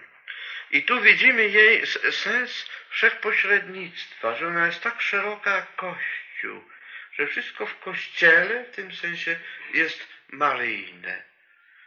I 0.71 0.83
tu 0.83 1.01
widzimy 1.01 1.49
jej 1.49 1.87
sens 2.11 2.69
wszechpośrednictwa, 2.89 4.35
że 4.35 4.47
ona 4.47 4.65
jest 4.65 4.81
tak 4.81 5.01
szeroka 5.01 5.55
jak 5.55 5.75
Kościół, 5.75 6.63
że 7.13 7.27
wszystko 7.27 7.65
w 7.65 7.79
Kościele 7.79 8.63
w 8.63 8.75
tym 8.75 8.95
sensie 8.95 9.39
jest 9.73 10.12
maryjne. 10.33 11.23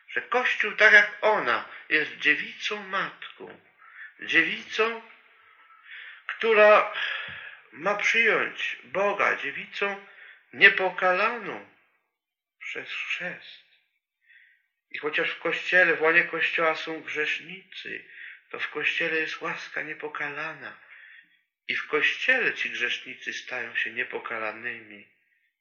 Że 0.08 0.22
Kościół, 0.22 0.72
tak 0.72 0.92
jak 0.92 1.18
ona, 1.20 1.68
jest 1.88 2.16
dziewicą 2.16 2.82
matką. 2.82 3.60
Dziewicą, 4.20 5.02
która 6.26 6.92
ma 7.72 7.94
przyjąć 7.94 8.76
Boga, 8.84 9.36
dziewicą 9.36 10.06
niepokalaną 10.52 11.66
przez 12.58 12.92
chrzest. 12.92 13.66
I 14.90 14.98
chociaż 14.98 15.30
w 15.30 15.38
Kościele, 15.38 15.94
w 15.94 16.02
łonie 16.02 16.24
Kościoła 16.24 16.76
są 16.76 17.00
grzesznicy, 17.00 18.04
to 18.50 18.60
w 18.60 18.70
Kościele 18.70 19.16
jest 19.16 19.40
łaska 19.40 19.82
niepokalana. 19.82 20.76
I 21.68 21.76
w 21.76 21.86
Kościele 21.86 22.54
ci 22.54 22.70
grzesznicy 22.70 23.32
stają 23.32 23.76
się 23.76 23.90
niepokalanymi, 23.90 25.08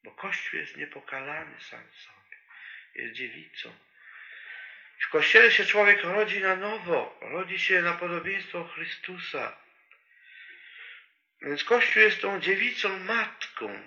bo 0.04 0.12
Kościół 0.12 0.60
jest 0.60 0.78
niepokalany 0.78 1.60
sam 1.60 1.84
sobie, 1.94 2.25
jest 2.96 3.14
dziewicą. 3.14 3.74
W 5.00 5.10
Kościele 5.10 5.52
się 5.52 5.66
człowiek 5.66 6.04
rodzi 6.04 6.42
na 6.42 6.56
nowo, 6.56 7.20
rodzi 7.22 7.60
się 7.60 7.82
na 7.82 7.94
podobieństwo 7.94 8.64
Chrystusa. 8.64 9.58
Więc 11.42 11.64
Kościół 11.64 12.02
jest 12.02 12.22
tą 12.22 12.40
dziewicą 12.40 13.00
matką. 13.00 13.80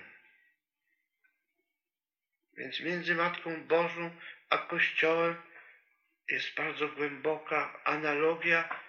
Więc 2.56 2.80
między 2.80 3.14
Matką 3.14 3.64
Bożą 3.64 4.10
a 4.50 4.58
Kościołem 4.58 5.42
jest 6.28 6.54
bardzo 6.54 6.88
głęboka 6.88 7.80
analogia 7.84 8.80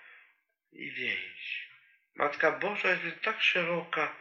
i 0.72 0.92
więź. 0.92 1.70
Matka 2.16 2.52
Boża 2.52 2.90
jest 2.90 3.22
tak 3.22 3.42
szeroka 3.42 4.16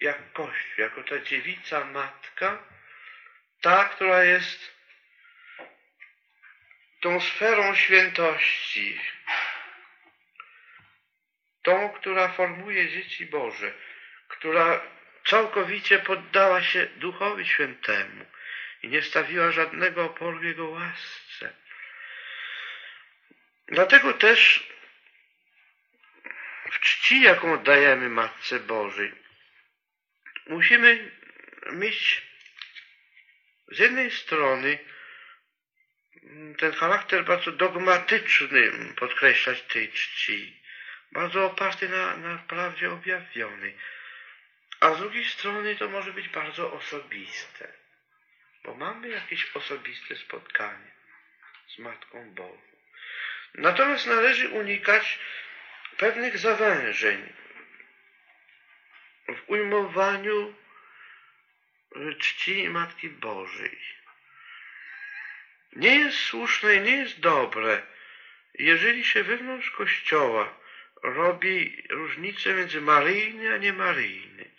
jak 0.00 0.32
Kościół, 0.32 0.74
jako 0.78 1.02
ta 1.02 1.18
dziewica 1.18 1.84
matka, 1.84 2.58
ta, 3.60 3.84
która 3.84 4.24
jest 4.24 4.75
tą 7.00 7.20
sferą 7.20 7.74
świętości, 7.74 9.00
tą, 11.62 11.90
która 11.90 12.28
formuje 12.28 12.88
dzieci 12.88 13.26
Boże, 13.26 13.72
która 14.28 14.80
całkowicie 15.24 15.98
poddała 15.98 16.62
się 16.62 16.86
Duchowi 16.86 17.46
Świętemu, 17.46 18.24
i 18.82 18.88
nie 18.88 19.02
stawiła 19.02 19.50
żadnego 19.50 20.04
oporu 20.04 20.42
Jego 20.42 20.68
łasce. 20.68 21.52
Dlatego 23.68 24.12
też 24.12 24.70
w 26.70 26.80
czci, 26.80 27.22
jaką 27.22 27.52
oddajemy 27.52 28.08
Matce 28.08 28.60
Bożej, 28.60 29.12
musimy 30.46 31.10
mieć 31.72 32.22
z 33.68 33.78
jednej 33.78 34.10
strony 34.10 34.78
ten 36.58 36.72
charakter 36.72 37.24
bardzo 37.24 37.52
dogmatyczny 37.52 38.72
podkreślać 38.96 39.62
tej 39.62 39.92
czci, 39.92 40.60
bardzo 41.12 41.46
oparty 41.46 41.88
na, 41.88 42.16
na 42.16 42.38
prawdzie 42.38 42.92
objawionej, 42.92 43.76
a 44.80 44.94
z 44.94 44.98
drugiej 44.98 45.24
strony 45.24 45.76
to 45.76 45.88
może 45.88 46.12
być 46.12 46.28
bardzo 46.28 46.72
osobiste, 46.72 47.72
bo 48.64 48.74
mamy 48.74 49.08
jakieś 49.08 49.56
osobiste 49.56 50.16
spotkanie 50.16 50.90
z 51.68 51.78
Matką 51.78 52.34
Bożą. 52.34 52.60
Natomiast 53.54 54.06
należy 54.06 54.48
unikać 54.48 55.18
pewnych 55.96 56.38
zawężeń 56.38 57.32
w 59.28 59.50
ujmowaniu 59.50 60.54
czci 62.18 62.68
Matki 62.68 63.08
Bożej. 63.08 63.78
Nie 65.76 65.98
jest 65.98 66.18
słuszne 66.18 66.74
i 66.74 66.80
nie 66.80 66.96
jest 66.96 67.20
dobre, 67.20 67.86
jeżeli 68.54 69.04
się 69.04 69.22
wewnątrz 69.22 69.70
Kościoła 69.70 70.58
robi 71.02 71.86
różnicę 71.90 72.54
między 72.54 72.80
maryjny 72.80 73.54
a 73.54 73.56
niemaryjny, 73.56 74.50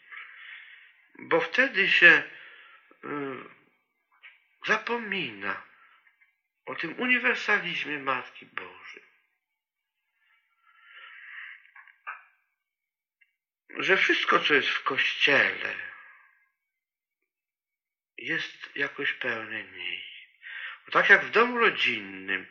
bo 1.20 1.42
wtedy 1.42 1.90
się 1.90 2.24
y, 3.04 3.08
zapomina 4.68 5.64
o 6.66 6.76
tym 6.76 7.00
uniwersalizmie 7.00 8.00
Matki 8.00 8.46
Bożej. 8.46 9.04
Że 13.70 13.98
wszystko, 13.98 14.40
co 14.40 14.54
jest 14.54 14.70
w 14.70 14.84
Kościele, 14.84 15.76
jest 18.18 18.76
jakoś 18.76 19.14
pełne 19.14 19.64
niej. 19.64 20.17
Tak 20.92 21.10
jak 21.10 21.26
w 21.26 21.32
domu 21.32 21.60
rodzinnym, 21.60 22.48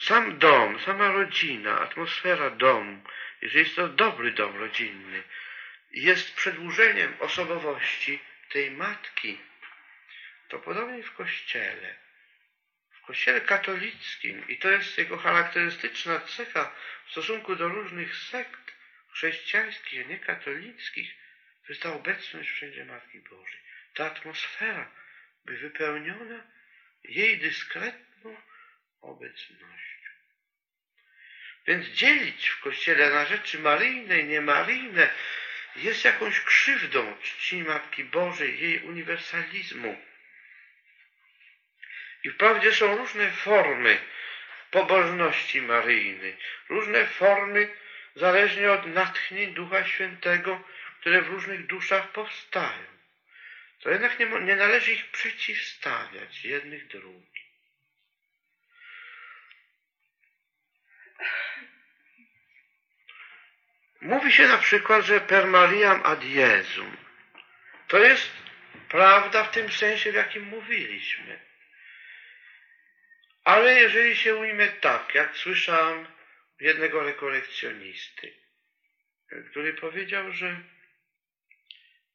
sam 0.00 0.38
dom, 0.38 0.80
sama 0.80 1.12
rodzina, 1.12 1.80
atmosfera 1.80 2.50
domu, 2.50 3.02
jeżeli 3.42 3.64
jest 3.64 3.76
to 3.76 3.88
dobry 3.88 4.32
dom 4.32 4.56
rodzinny, 4.56 5.22
jest 5.90 6.34
przedłużeniem 6.34 7.16
osobowości 7.20 8.20
tej 8.48 8.70
matki, 8.70 9.38
to 10.48 10.58
podobnie 10.58 11.02
w 11.02 11.14
Kościele. 11.14 11.94
W 12.90 13.00
Kościele 13.00 13.40
katolickim, 13.40 14.48
i 14.48 14.58
to 14.58 14.70
jest 14.70 14.98
jego 14.98 15.16
charakterystyczna 15.16 16.20
cecha 16.20 16.74
w 17.06 17.10
stosunku 17.10 17.56
do 17.56 17.68
różnych 17.68 18.16
sekt 18.16 18.72
chrześcijańskich, 19.12 20.06
a 20.06 20.08
nie 20.08 20.18
katolickich, 20.18 21.14
to 21.66 21.72
jest 21.72 21.82
ta 21.82 21.92
obecność 21.92 22.50
wszędzie 22.50 22.84
Matki 22.84 23.18
Bożej. 23.18 23.60
Ta 23.94 24.06
atmosfera, 24.06 24.90
by 25.44 25.56
wypełniona 25.56 26.42
jej 27.04 27.38
dyskretną 27.38 28.36
obecnością. 29.00 30.10
Więc 31.66 31.86
dzielić 31.86 32.48
w 32.48 32.60
Kościele 32.60 33.10
na 33.10 33.24
rzeczy 33.24 33.58
maryjne 33.58 34.18
i 34.18 34.24
niemaryjne 34.24 35.10
jest 35.76 36.04
jakąś 36.04 36.40
krzywdą 36.40 37.16
czci 37.22 37.62
Matki 37.62 38.04
Bożej, 38.04 38.60
jej 38.60 38.82
uniwersalizmu. 38.82 40.00
I 42.24 42.30
wprawdzie 42.30 42.74
są 42.74 42.96
różne 42.96 43.30
formy 43.30 43.98
pobożności 44.70 45.62
maryjnej, 45.62 46.36
różne 46.68 47.06
formy 47.06 47.76
zależnie 48.14 48.72
od 48.72 48.86
natchnień 48.86 49.54
Ducha 49.54 49.84
Świętego, 49.84 50.62
które 51.00 51.22
w 51.22 51.28
różnych 51.28 51.66
duszach 51.66 52.12
powstają. 52.12 52.99
To 53.80 53.90
jednak 53.90 54.18
nie, 54.18 54.26
nie 54.26 54.56
należy 54.56 54.92
ich 54.92 55.10
przeciwstawiać 55.10 56.44
jednych 56.44 56.86
drugim. 56.86 57.50
Mówi 64.00 64.32
się 64.32 64.48
na 64.48 64.58
przykład, 64.58 65.04
że 65.04 65.20
per 65.20 65.46
Mariam 65.46 66.00
ad 66.04 66.24
Jezum. 66.24 66.96
To 67.88 67.98
jest 67.98 68.30
prawda 68.88 69.44
w 69.44 69.50
tym 69.50 69.72
sensie, 69.72 70.12
w 70.12 70.14
jakim 70.14 70.42
mówiliśmy. 70.42 71.40
Ale 73.44 73.80
jeżeli 73.80 74.16
się 74.16 74.36
ujmie 74.36 74.68
tak, 74.68 75.14
jak 75.14 75.36
słyszałem 75.36 76.06
jednego 76.60 77.02
rekolekcjonisty, 77.02 78.32
który 79.50 79.74
powiedział, 79.74 80.32
że 80.32 80.60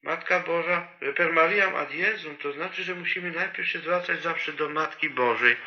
Matka 0.05 0.39
Boża, 0.39 0.87
per 1.15 1.33
Mariam 1.33 1.75
ad 1.75 1.91
Jezum, 1.93 2.37
to 2.37 2.51
znaczy, 2.51 2.83
że 2.83 2.95
musimy 2.95 3.31
najpierw 3.31 3.69
się 3.69 3.79
zwracać 3.79 4.21
zawsze 4.21 4.53
do 4.53 4.69
Matki 4.69 5.09
Bożej, 5.09 5.57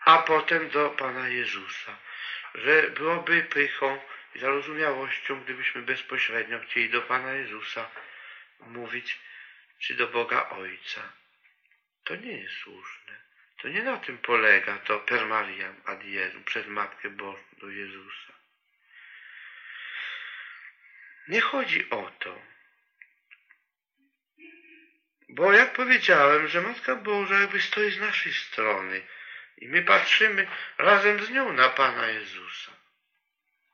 a 0.00 0.18
potem 0.18 0.68
do 0.68 0.90
Pana 0.90 1.28
Jezusa. 1.28 1.98
Że 2.54 2.82
byłoby 2.82 3.42
pychą 3.42 4.00
i 4.34 4.38
zarozumiałością, 4.38 5.40
gdybyśmy 5.40 5.82
bezpośrednio 5.82 6.60
chcieli 6.60 6.90
do 6.90 7.02
Pana 7.02 7.32
Jezusa 7.32 7.90
mówić, 8.60 9.18
czy 9.78 9.94
do 9.94 10.06
Boga 10.06 10.48
Ojca. 10.48 11.12
To 12.04 12.16
nie 12.16 12.38
jest 12.38 12.54
słuszne. 12.54 13.20
To 13.62 13.68
nie 13.68 13.82
na 13.82 13.96
tym 13.96 14.18
polega 14.18 14.78
to 14.78 15.00
per 15.00 15.26
Mariam 15.26 15.76
ad 15.84 16.04
Jezum, 16.04 16.44
przez 16.44 16.66
Matkę 16.66 17.10
Bożą 17.10 17.42
do 17.60 17.68
Jezusa. 17.68 18.32
Nie 21.28 21.40
chodzi 21.40 21.90
o 21.90 22.10
to. 22.18 22.55
Bo 25.36 25.52
jak 25.52 25.72
powiedziałem, 25.72 26.48
że 26.48 26.60
Matka 26.60 26.96
Boża 26.96 27.40
jakby 27.40 27.60
stoi 27.60 27.90
z 27.90 28.00
naszej 28.00 28.32
strony 28.32 29.02
i 29.56 29.68
my 29.68 29.82
patrzymy 29.82 30.46
razem 30.78 31.24
z 31.24 31.30
nią 31.30 31.52
na 31.52 31.68
Pana 31.68 32.06
Jezusa, 32.06 32.72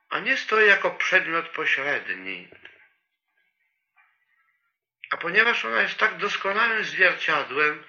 a 0.08 0.18
nie 0.18 0.36
stoi 0.36 0.66
jako 0.66 0.90
przedmiot 0.90 1.48
pośredni. 1.48 2.48
A 5.10 5.16
ponieważ 5.16 5.64
ona 5.64 5.82
jest 5.82 5.98
tak 5.98 6.16
doskonałym 6.16 6.84
zwierciadłem, 6.84 7.84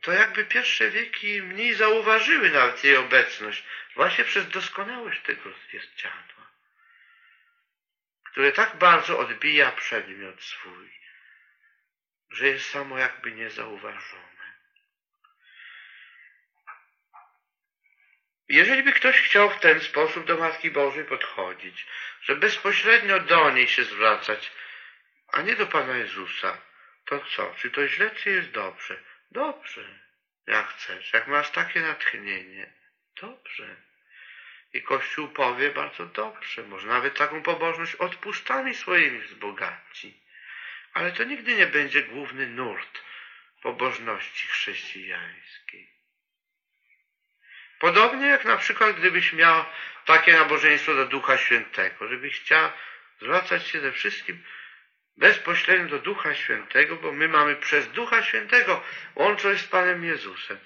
to 0.00 0.12
jakby 0.12 0.44
pierwsze 0.44 0.90
wieki 0.90 1.42
mniej 1.42 1.74
zauważyły 1.74 2.50
nawet 2.50 2.84
jej 2.84 2.96
obecność, 2.96 3.64
właśnie 3.96 4.24
przez 4.24 4.48
doskonałość 4.48 5.22
tego 5.22 5.50
zwierciadła, 5.68 6.50
które 8.24 8.52
tak 8.52 8.76
bardzo 8.76 9.18
odbija 9.18 9.72
przedmiot 9.72 10.42
swój, 10.42 11.01
że 12.32 12.48
jest 12.48 12.70
samo 12.70 12.98
jakby 12.98 13.32
niezauważone. 13.32 14.32
Jeżeli 18.48 18.82
by 18.82 18.92
ktoś 18.92 19.20
chciał 19.20 19.50
w 19.50 19.60
ten 19.60 19.80
sposób 19.80 20.26
do 20.26 20.36
Matki 20.36 20.70
Bożej 20.70 21.04
podchodzić, 21.04 21.86
że 22.22 22.36
bezpośrednio 22.36 23.20
do 23.20 23.50
niej 23.50 23.68
się 23.68 23.84
zwracać, 23.84 24.52
a 25.28 25.42
nie 25.42 25.56
do 25.56 25.66
Pana 25.66 25.96
Jezusa, 25.96 26.58
to 27.04 27.20
co? 27.36 27.54
Czy 27.58 27.70
to 27.70 27.88
źle, 27.88 28.10
czy 28.10 28.30
jest 28.30 28.50
dobrze? 28.50 29.02
Dobrze, 29.30 29.84
jak 30.46 30.68
chcesz. 30.68 31.12
Jak 31.12 31.26
masz 31.26 31.50
takie 31.50 31.80
natchnienie, 31.80 32.72
dobrze. 33.20 33.76
I 34.72 34.82
Kościół 34.82 35.28
powie 35.28 35.70
bardzo 35.70 36.06
dobrze. 36.06 36.62
Może 36.62 36.88
nawet 36.88 37.18
taką 37.18 37.42
pobożność 37.42 37.94
odpuszczami 37.94 38.74
swoimi 38.74 39.20
wzbogaci. 39.20 40.22
Ale 40.92 41.12
to 41.12 41.24
nigdy 41.24 41.54
nie 41.54 41.66
będzie 41.66 42.02
główny 42.02 42.46
nurt 42.46 43.00
pobożności 43.62 44.48
chrześcijańskiej. 44.48 45.92
Podobnie 47.78 48.26
jak 48.26 48.44
na 48.44 48.56
przykład, 48.56 48.96
gdybyś 48.96 49.32
miał 49.32 49.64
takie 50.04 50.32
nabożeństwo 50.32 50.94
do 50.94 51.06
Ducha 51.06 51.38
Świętego, 51.38 52.08
żebyś 52.08 52.40
chciał 52.40 52.70
zwracać 53.20 53.66
się 53.66 53.80
ze 53.80 53.92
wszystkim 53.92 54.44
bezpośrednio 55.16 55.88
do 55.88 55.98
Ducha 55.98 56.34
Świętego, 56.34 56.96
bo 56.96 57.12
my 57.12 57.28
mamy 57.28 57.56
przez 57.56 57.88
Ducha 57.88 58.22
Świętego 58.22 58.84
łączność 59.14 59.64
z 59.64 59.68
Panem 59.68 60.04
Jezusem. 60.04 60.58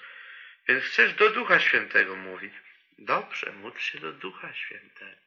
Więc 0.69 0.85
chcesz 0.85 1.15
do 1.15 1.31
Ducha 1.31 1.61
Świętego 1.61 2.17
mówić. 2.17 2.53
Dobrze, 2.99 3.53
módl 3.53 3.79
się 3.79 3.99
do 3.99 4.13
Ducha 4.13 4.55
Świętego. 4.55 5.21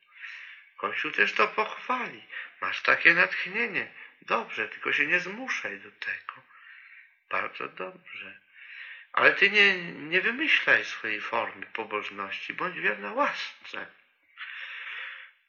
Kościół 0.78 1.12
też 1.12 1.34
to 1.34 1.48
pochwali. 1.48 2.24
Masz 2.62 2.82
takie 2.82 3.14
natchnienie. 3.14 3.88
Dobrze, 4.22 4.68
tylko 4.68 4.94
się 4.94 5.08
nie 5.08 5.20
zmuszaj 5.20 5.80
do 5.80 5.92
tego. 5.92 6.34
Bardzo 7.30 7.68
dobrze. 7.68 8.40
Ale 9.14 9.34
ty 9.34 9.50
nie, 9.50 9.78
nie 9.84 10.22
wymyślaj 10.22 10.86
swojej 10.86 11.22
formy 11.22 11.66
pobożności. 11.66 12.54
Bądź 12.54 12.80
wierna 12.80 13.14
łasce. 13.14 13.88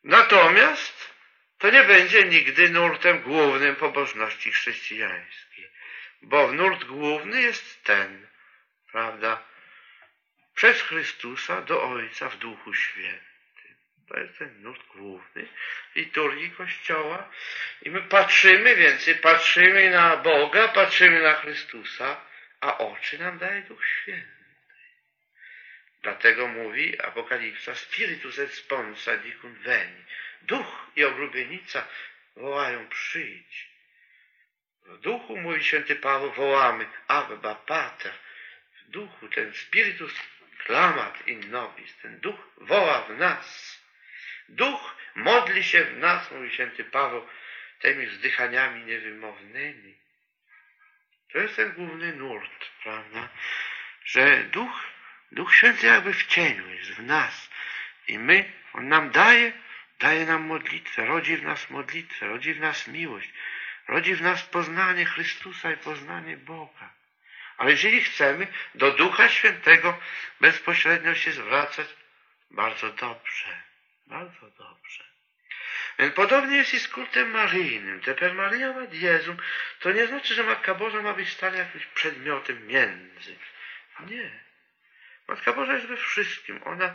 Natomiast 0.04 1.14
to 1.58 1.70
nie 1.70 1.84
będzie 1.84 2.24
nigdy 2.24 2.70
nurtem 2.70 3.22
głównym 3.22 3.76
pobożności 3.76 4.52
chrześcijańskiej. 4.52 5.70
Bo 6.22 6.52
nurt 6.52 6.84
główny 6.84 7.42
jest 7.42 7.84
ten, 7.84 8.26
prawda, 8.92 9.42
przez 10.54 10.82
Chrystusa 10.82 11.62
do 11.62 11.82
Ojca 11.82 12.28
w 12.28 12.36
Duchu 12.36 12.74
Świętym. 12.74 13.29
To 14.10 14.20
jest 14.20 14.38
ten 14.38 14.62
nurt 14.62 14.86
główny 14.86 15.48
liturgii 15.94 16.50
Kościoła. 16.50 17.30
I 17.82 17.90
my 17.90 18.02
patrzymy 18.02 18.76
więcej, 18.76 19.14
patrzymy 19.14 19.90
na 19.90 20.16
Boga, 20.16 20.68
patrzymy 20.68 21.22
na 21.22 21.34
Chrystusa, 21.34 22.20
a 22.60 22.78
oczy 22.78 23.18
nam 23.18 23.38
daje 23.38 23.62
Duch 23.62 23.86
Święty. 23.86 24.40
Dlatego 26.02 26.48
mówi 26.48 27.00
Apokalipsa, 27.00 27.74
Spiritus 27.74 28.38
et 28.38 28.54
sponsa 28.54 29.16
dicum 29.16 29.54
veni. 29.54 30.04
Duch 30.42 30.86
i 30.96 31.04
oblubienica 31.04 31.86
wołają 32.36 32.88
przyjdź. 32.88 33.70
W 34.82 34.98
duchu, 34.98 35.36
mówi 35.36 35.64
święty 35.64 35.96
Paweł, 35.96 36.32
wołamy 36.32 36.86
Abba 37.08 37.54
Pater. 37.54 38.12
W 38.80 38.90
duchu 38.90 39.28
ten 39.28 39.54
Spiritus 39.54 40.12
clamat 40.66 41.28
in 41.28 41.50
nobis, 41.50 41.96
ten 41.96 42.20
duch 42.20 42.40
woła 42.56 43.02
w 43.02 43.18
nas. 43.18 43.79
Duch 44.50 44.96
modli 45.14 45.64
się 45.64 45.84
w 45.84 45.98
nas, 45.98 46.30
mówi 46.30 46.50
święty 46.50 46.84
Paweł, 46.84 47.26
tymi 47.78 48.06
wzdychaniami 48.06 48.84
niewymownymi. 48.84 49.96
To 51.32 51.38
jest 51.38 51.56
ten 51.56 51.72
główny 51.72 52.12
nurt, 52.12 52.70
prawda? 52.82 53.28
Że 54.04 54.44
duch, 54.44 54.86
duch 55.32 55.54
święty 55.54 55.86
jakby 55.86 56.12
w 56.12 56.26
cieniu 56.26 56.74
jest 56.74 56.90
w 56.90 57.02
nas. 57.02 57.50
I 58.08 58.18
my, 58.18 58.52
on 58.72 58.88
nam 58.88 59.10
daje, 59.10 59.52
daje 59.98 60.26
nam 60.26 60.42
modlitwę, 60.42 61.06
rodzi 61.06 61.36
w 61.36 61.42
nas 61.42 61.70
modlitwę, 61.70 62.26
rodzi 62.26 62.54
w 62.54 62.60
nas 62.60 62.88
miłość, 62.88 63.30
rodzi 63.88 64.14
w 64.14 64.22
nas 64.22 64.42
poznanie 64.42 65.04
Chrystusa 65.04 65.72
i 65.72 65.76
poznanie 65.76 66.36
Boga. 66.36 66.90
Ale 67.56 67.70
jeżeli 67.70 68.04
chcemy 68.04 68.46
do 68.74 68.92
Ducha 68.92 69.28
Świętego 69.28 70.00
bezpośrednio 70.40 71.14
się 71.14 71.32
zwracać, 71.32 71.88
bardzo 72.50 72.92
dobrze, 72.92 73.69
bardzo 74.10 74.50
dobrze. 74.50 75.04
Więc 75.98 76.14
podobnie 76.14 76.56
jest 76.56 76.74
i 76.74 76.80
z 76.80 76.88
kultem 76.88 77.30
maryjnym. 77.30 78.00
Te 78.00 78.14
per 78.14 78.34
Maria 78.34 78.74
ad 78.74 78.94
Jezum 78.94 79.36
to 79.80 79.92
nie 79.92 80.06
znaczy, 80.06 80.34
że 80.34 80.42
Matka 80.42 80.74
Boża 80.74 81.02
ma 81.02 81.14
być 81.14 81.28
stale 81.28 81.58
jakimś 81.58 81.86
przedmiotem 81.86 82.66
między. 82.66 83.36
Nie. 84.00 84.30
Matka 85.28 85.52
Boża 85.52 85.72
jest 85.72 85.86
we 85.86 85.96
wszystkim. 85.96 86.60
Ona, 86.64 86.94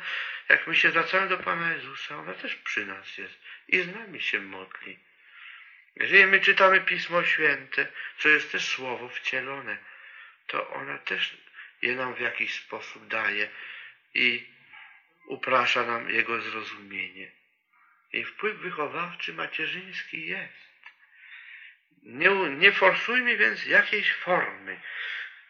jak 0.49 0.67
my 0.67 0.75
się 0.75 0.89
zwracamy 0.89 1.28
do 1.28 1.38
Pana 1.38 1.73
Jezusa, 1.73 2.17
ona 2.17 2.34
też 2.34 2.56
przy 2.56 2.86
nas 2.86 3.17
jest 3.17 3.39
i 3.67 3.82
z 3.82 3.95
nami 3.95 4.21
się 4.21 4.39
modli. 4.39 4.99
Jeżeli 5.95 6.25
my 6.25 6.39
czytamy 6.39 6.82
Pismo 6.82 7.23
Święte, 7.23 7.88
co 8.17 8.30
jest 8.30 8.51
też 8.51 8.67
Słowo 8.67 9.10
wcielone, 9.10 9.78
to 10.47 10.69
ona 10.69 10.97
też 10.97 11.38
je 11.82 11.95
nam 11.95 12.15
w 12.15 12.19
jakiś 12.19 12.60
sposób 12.60 13.08
daje 13.08 13.49
i 14.13 14.54
uprasza 15.27 15.85
nam 15.85 16.09
jego 16.09 16.41
zrozumienie. 16.41 17.31
Jej 18.13 18.25
wpływ 18.25 18.57
wychowawczy, 18.57 19.33
macierzyński 19.33 20.27
jest. 20.27 20.65
Nie, 22.03 22.29
nie 22.49 22.71
forsujmy 22.71 23.38
więc 23.38 23.65
jakiejś 23.65 24.13
formy. 24.13 24.81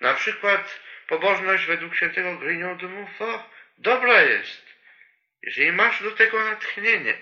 Na 0.02 0.14
przykład 0.14 0.80
pobożność 1.08 1.66
według 1.66 1.96
świętego 1.96 2.40
de 2.76 2.88
Montfort 2.88 3.50
dobra 3.78 4.22
jest. 4.22 4.66
Jeżeli 5.42 5.72
masz 5.72 6.04
do 6.04 6.12
tego 6.12 6.44
natchnienie, 6.44 7.18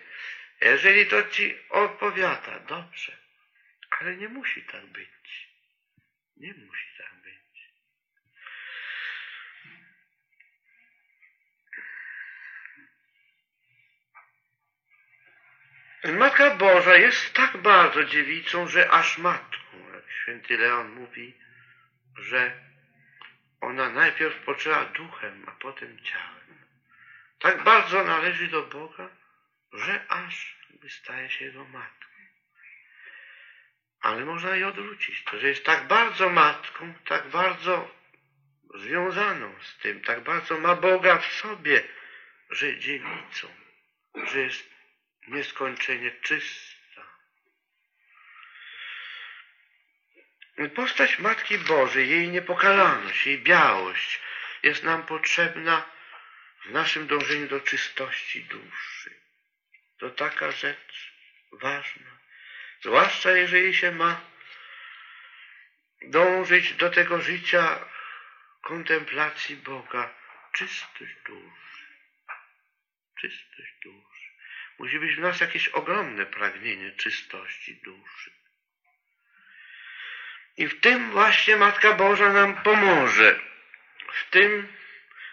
jeżeli 0.62 1.06
to 1.06 1.24
ci 1.24 1.58
odpowiada, 1.70 2.60
dobrze. 2.60 3.18
Ale 4.00 4.16
nie 4.16 4.30
musi 4.30 4.64
tak 4.64 4.86
być. 4.86 5.48
Nie 6.38 6.54
musi 6.54 6.88
tak 6.98 7.14
być. 7.14 7.23
Matka 16.04 16.56
Boża 16.56 16.96
jest 16.96 17.34
tak 17.34 17.58
bardzo 17.58 18.04
dziewicą, 18.04 18.68
że 18.68 18.92
aż 18.92 19.18
matką. 19.18 19.64
Święty 20.24 20.58
Leon 20.58 20.92
mówi, 20.92 21.34
że 22.18 22.52
ona 23.62 23.90
najpierw 23.90 24.36
poczęła 24.36 24.86
duchem, 24.86 25.46
a 25.48 25.52
potem 25.52 26.00
ciałem. 26.00 26.66
Tak 27.40 27.64
bardzo 27.64 28.04
należy 28.04 28.48
do 28.48 28.62
Boga, 28.62 29.10
że 29.74 30.06
aż 30.08 30.58
staje 30.90 31.30
się 31.30 31.46
Jego 31.46 31.66
matką. 31.66 32.08
Ale 34.02 34.26
można 34.26 34.56
i 34.56 34.64
odwrócić 34.64 35.24
to, 35.24 35.40
że 35.40 35.48
jest 35.48 35.66
tak 35.66 35.88
bardzo 35.88 36.30
matką, 36.30 36.94
tak 37.06 37.28
bardzo 37.28 37.92
związaną 38.76 39.56
z 39.62 39.78
tym, 39.78 40.02
tak 40.02 40.22
bardzo 40.22 40.60
ma 40.60 40.76
Boga 40.76 41.18
w 41.18 41.26
sobie, 41.26 41.84
że 42.50 42.78
dziewicą, 42.78 43.48
że 44.26 44.40
jest 44.40 44.73
nieskończenie 45.28 46.12
czysta. 46.12 46.74
Postać 50.76 51.20
Matki 51.20 51.58
Bożej, 51.58 52.10
jej 52.10 52.30
niepokalalność, 52.30 53.28
jej 53.28 53.40
białość 53.40 54.22
jest 54.64 54.84
nam 54.84 55.06
potrzebna 55.06 55.86
w 56.66 56.72
naszym 56.72 57.08
dążeniu 57.08 57.48
do 57.48 57.60
czystości 57.60 58.44
duszy. 58.44 59.20
To 59.98 60.10
taka 60.10 60.52
rzecz 60.52 61.14
ważna. 61.52 62.18
Zwłaszcza 62.82 63.32
jeżeli 63.32 63.76
się 63.76 63.92
ma 63.92 64.22
dążyć 66.02 66.74
do 66.74 66.90
tego 66.90 67.22
życia 67.22 67.86
kontemplacji 68.62 69.56
Boga, 69.56 70.14
czystość 70.54 71.16
duszy. 71.26 71.86
Czystość 73.22 73.74
duszy. 73.84 74.13
Musi 74.80 75.00
być 75.00 75.16
w 75.16 75.20
nas 75.20 75.40
jakieś 75.40 75.68
ogromne 75.68 76.26
pragnienie 76.26 76.92
czystości 76.92 77.76
duszy. 77.76 78.32
I 80.58 80.68
w 80.68 80.80
tym 80.80 81.12
właśnie 81.12 81.58
Matka 81.58 81.94
Boża 81.94 82.34
nam 82.34 82.64
pomoże. 82.64 83.40
W 84.14 84.30
tym 84.30 84.68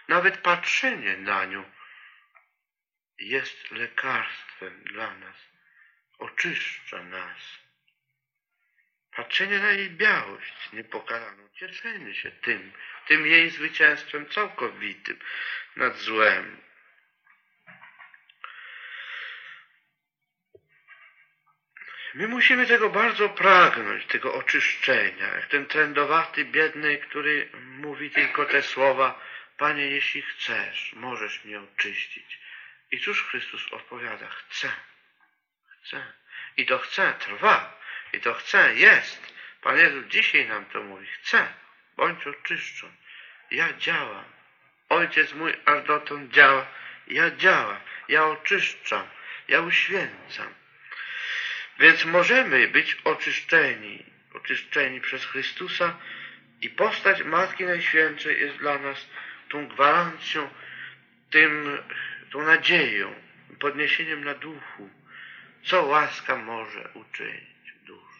nawet 0.07 0.37
patrzenie 0.37 1.17
na 1.17 1.45
nią 1.45 1.71
jest 3.19 3.71
lekarstwem 3.71 4.83
dla 4.83 5.15
nas. 5.15 5.35
Oczyszcza 6.19 7.03
nas. 7.03 7.61
Patrzenie 9.15 9.59
na 9.59 9.71
jej 9.71 9.89
białość 9.89 10.53
niepokalaną, 10.73 11.49
cieszenie 11.53 12.15
się 12.15 12.31
tym, 12.31 12.71
tym 13.07 13.27
jej 13.27 13.49
zwycięstwem 13.49 14.29
całkowitym 14.29 15.19
nad 15.75 15.97
złem. 15.97 16.61
My 22.13 22.27
musimy 22.27 22.67
tego 22.67 22.89
bardzo 22.89 23.29
pragnąć, 23.29 24.05
tego 24.05 24.33
oczyszczenia, 24.33 25.27
jak 25.27 25.45
ten 25.45 25.65
trędowaty 25.65 26.45
biedny, 26.45 26.97
który 26.97 27.49
mówi 27.53 28.11
tylko 28.11 28.45
te 28.45 28.61
słowa, 28.61 29.21
Panie, 29.57 29.87
jeśli 29.87 30.21
chcesz, 30.21 30.93
możesz 30.93 31.45
mnie 31.45 31.59
oczyścić. 31.59 32.39
I 32.91 32.99
cóż 32.99 33.23
Chrystus 33.23 33.73
odpowiada? 33.73 34.27
Chcę, 34.27 34.71
chcę. 35.81 36.13
I 36.57 36.65
to 36.65 36.77
chcę 36.77 37.13
trwa, 37.19 37.79
i 38.13 38.19
to 38.19 38.33
chcę 38.33 38.75
jest. 38.75 39.33
Pan 39.61 39.77
Jezus 39.77 40.05
dzisiaj 40.05 40.47
nam 40.47 40.65
to 40.65 40.83
mówi, 40.83 41.07
chcę, 41.07 41.47
bądź 41.97 42.27
oczyszczony. 42.27 42.93
Ja 43.51 43.73
działam. 43.73 44.25
Ojciec 44.89 45.33
mój 45.33 45.53
aż 45.65 45.83
dotąd 45.83 46.33
działa. 46.33 46.67
Ja 47.07 47.31
działam, 47.31 47.79
ja 48.07 48.25
oczyszczam, 48.25 49.07
ja 49.47 49.61
uświęcam. 49.61 50.60
Więc 51.79 52.05
możemy 52.05 52.67
być 52.67 52.97
oczyszczeni, 53.03 54.05
oczyszczeni 54.33 55.01
przez 55.01 55.25
Chrystusa 55.25 55.97
i 56.61 56.69
postać 56.69 57.23
Matki 57.23 57.63
Najświętszej 57.63 58.39
jest 58.39 58.57
dla 58.57 58.79
nas 58.79 59.07
tą 59.49 59.67
gwarancją, 59.67 60.49
tym, 61.29 61.77
tą 62.31 62.41
nadzieją, 62.45 63.15
podniesieniem 63.59 64.23
na 64.23 64.33
duchu, 64.33 64.89
co 65.63 65.83
łaska 65.85 66.35
może 66.35 66.89
uczynić 66.93 67.71
w 67.75 67.83
duszy. 67.83 68.11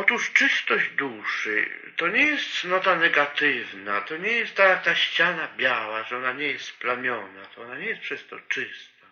Otóż 0.00 0.32
czystość 0.32 0.88
duszy 0.90 1.70
to 1.96 2.08
nie 2.08 2.26
jest 2.26 2.60
cnota 2.60 2.96
negatywna, 2.96 4.00
to 4.00 4.16
nie 4.16 4.32
jest 4.32 4.54
ta, 4.54 4.76
ta 4.76 4.94
ściana 4.94 5.48
biała, 5.56 6.02
że 6.02 6.16
ona 6.16 6.32
nie 6.32 6.46
jest 6.46 6.64
splamiona, 6.64 7.44
to 7.44 7.62
ona 7.62 7.78
nie 7.78 7.86
jest 7.86 8.00
przez 8.00 8.26
to 8.26 8.40
czysta. 8.40 9.06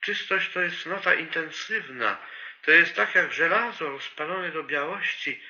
Czystość 0.00 0.50
to 0.52 0.60
jest 0.60 0.82
cnota 0.82 1.14
intensywna, 1.14 2.18
to 2.62 2.70
jest 2.70 2.94
tak 2.96 3.14
jak 3.14 3.32
żelazo 3.32 3.90
rozpalone 3.90 4.50
do 4.50 4.64
białości, 4.64 5.42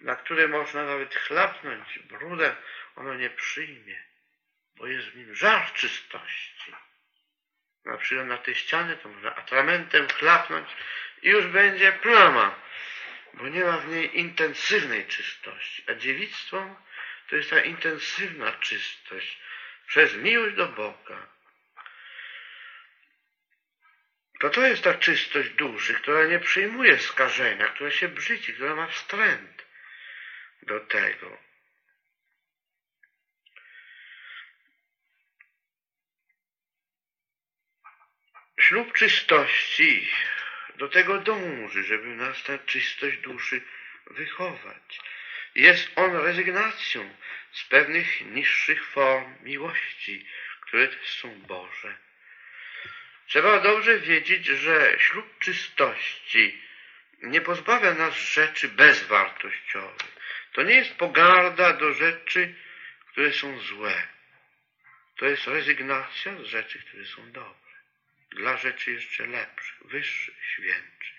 na 0.00 0.16
które 0.16 0.48
można 0.48 0.84
nawet 0.84 1.14
chlapnąć 1.14 1.98
brudem, 1.98 2.54
ono 2.96 3.14
nie 3.14 3.30
przyjmie, 3.30 4.02
bo 4.76 4.86
jest 4.86 5.08
w 5.08 5.16
nim 5.16 5.34
żar 5.34 5.72
czystości. 5.72 6.72
Na 7.84 7.96
przykład 7.96 8.26
na 8.26 8.38
tej 8.38 8.54
ścianie 8.54 8.96
to 8.96 9.08
można 9.08 9.36
atramentem 9.36 10.08
chlapnąć 10.08 10.68
i 11.22 11.28
już 11.28 11.46
będzie 11.46 11.92
plama 11.92 12.66
bo 13.36 13.48
nie 13.48 13.64
ma 13.64 13.78
w 13.78 13.88
niej 13.88 14.18
intensywnej 14.18 15.06
czystości. 15.06 15.84
A 15.86 15.94
dziewictwo 15.94 16.76
to 17.28 17.36
jest 17.36 17.50
ta 17.50 17.60
intensywna 17.60 18.52
czystość 18.52 19.38
przez 19.86 20.14
miłość 20.14 20.56
do 20.56 20.68
Boga. 20.68 21.26
To 24.40 24.50
to 24.50 24.66
jest 24.66 24.82
ta 24.82 24.94
czystość 24.94 25.50
duszy, 25.50 25.94
która 25.94 26.24
nie 26.24 26.38
przyjmuje 26.38 26.98
skażenia, 26.98 27.68
która 27.68 27.90
się 27.90 28.08
brzydzi, 28.08 28.54
która 28.54 28.74
ma 28.74 28.86
wstręt 28.86 29.66
do 30.62 30.80
tego. 30.80 31.38
Ślub 38.60 38.92
czystości 38.92 40.10
do 40.76 40.88
tego 40.88 41.18
dąży, 41.18 41.84
żeby 41.84 42.06
nas 42.06 42.42
ta 42.42 42.58
czystość 42.58 43.18
duszy 43.18 43.62
wychować. 44.10 45.00
Jest 45.54 45.90
on 45.96 46.16
rezygnacją 46.16 47.16
z 47.52 47.64
pewnych 47.64 48.20
niższych 48.20 48.86
form 48.86 49.34
miłości, 49.42 50.26
które 50.60 50.88
są 51.04 51.40
Boże. 51.40 51.96
Trzeba 53.26 53.60
dobrze 53.60 53.98
wiedzieć, 53.98 54.46
że 54.46 54.96
ślub 54.98 55.38
czystości 55.38 56.62
nie 57.22 57.40
pozbawia 57.40 57.94
nas 57.94 58.14
rzeczy 58.14 58.68
bezwartościowych. 58.68 60.16
To 60.52 60.62
nie 60.62 60.74
jest 60.74 60.94
pogarda 60.94 61.72
do 61.72 61.92
rzeczy, 61.92 62.54
które 63.06 63.32
są 63.32 63.58
złe. 63.58 64.02
To 65.16 65.26
jest 65.26 65.46
rezygnacja 65.46 66.36
z 66.36 66.44
rzeczy, 66.44 66.78
które 66.78 67.06
są 67.06 67.32
dobre. 67.32 67.65
Dla 68.36 68.56
rzeczy 68.56 68.92
jeszcze 68.92 69.26
lepszych, 69.26 69.86
wyższych, 69.86 70.34
świętszych. 70.44 71.16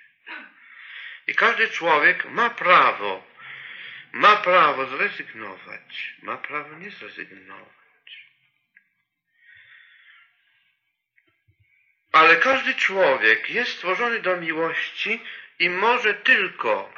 I 1.27 1.35
każdy 1.35 1.69
człowiek 1.69 2.25
ma 2.25 2.49
prawo, 2.49 3.27
ma 4.11 4.35
prawo 4.35 4.85
zrezygnować, 4.85 6.15
ma 6.21 6.37
prawo 6.37 6.77
nie 6.77 6.91
zrezygnować. 6.91 8.27
Ale 12.11 12.35
każdy 12.35 12.75
człowiek 12.75 13.49
jest 13.49 13.71
stworzony 13.71 14.19
do 14.19 14.37
miłości 14.37 15.21
i 15.59 15.69
może 15.69 16.13
tylko 16.13 16.93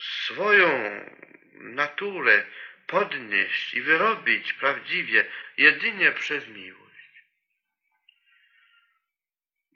swoją 0.00 1.00
naturę 1.52 2.46
podnieść 2.86 3.74
i 3.74 3.82
wyrobić 3.82 4.52
prawdziwie 4.52 5.24
jedynie 5.56 6.12
przez 6.12 6.48
miłość. 6.48 6.81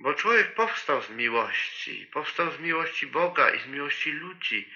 Bo 0.00 0.14
człowiek 0.14 0.54
powstał 0.54 1.02
z 1.02 1.10
miłości, 1.10 2.08
powstał 2.12 2.50
z 2.50 2.58
miłości 2.58 3.06
Boga 3.06 3.50
i 3.50 3.60
z 3.60 3.66
miłości 3.66 4.12
ludzi. 4.12 4.68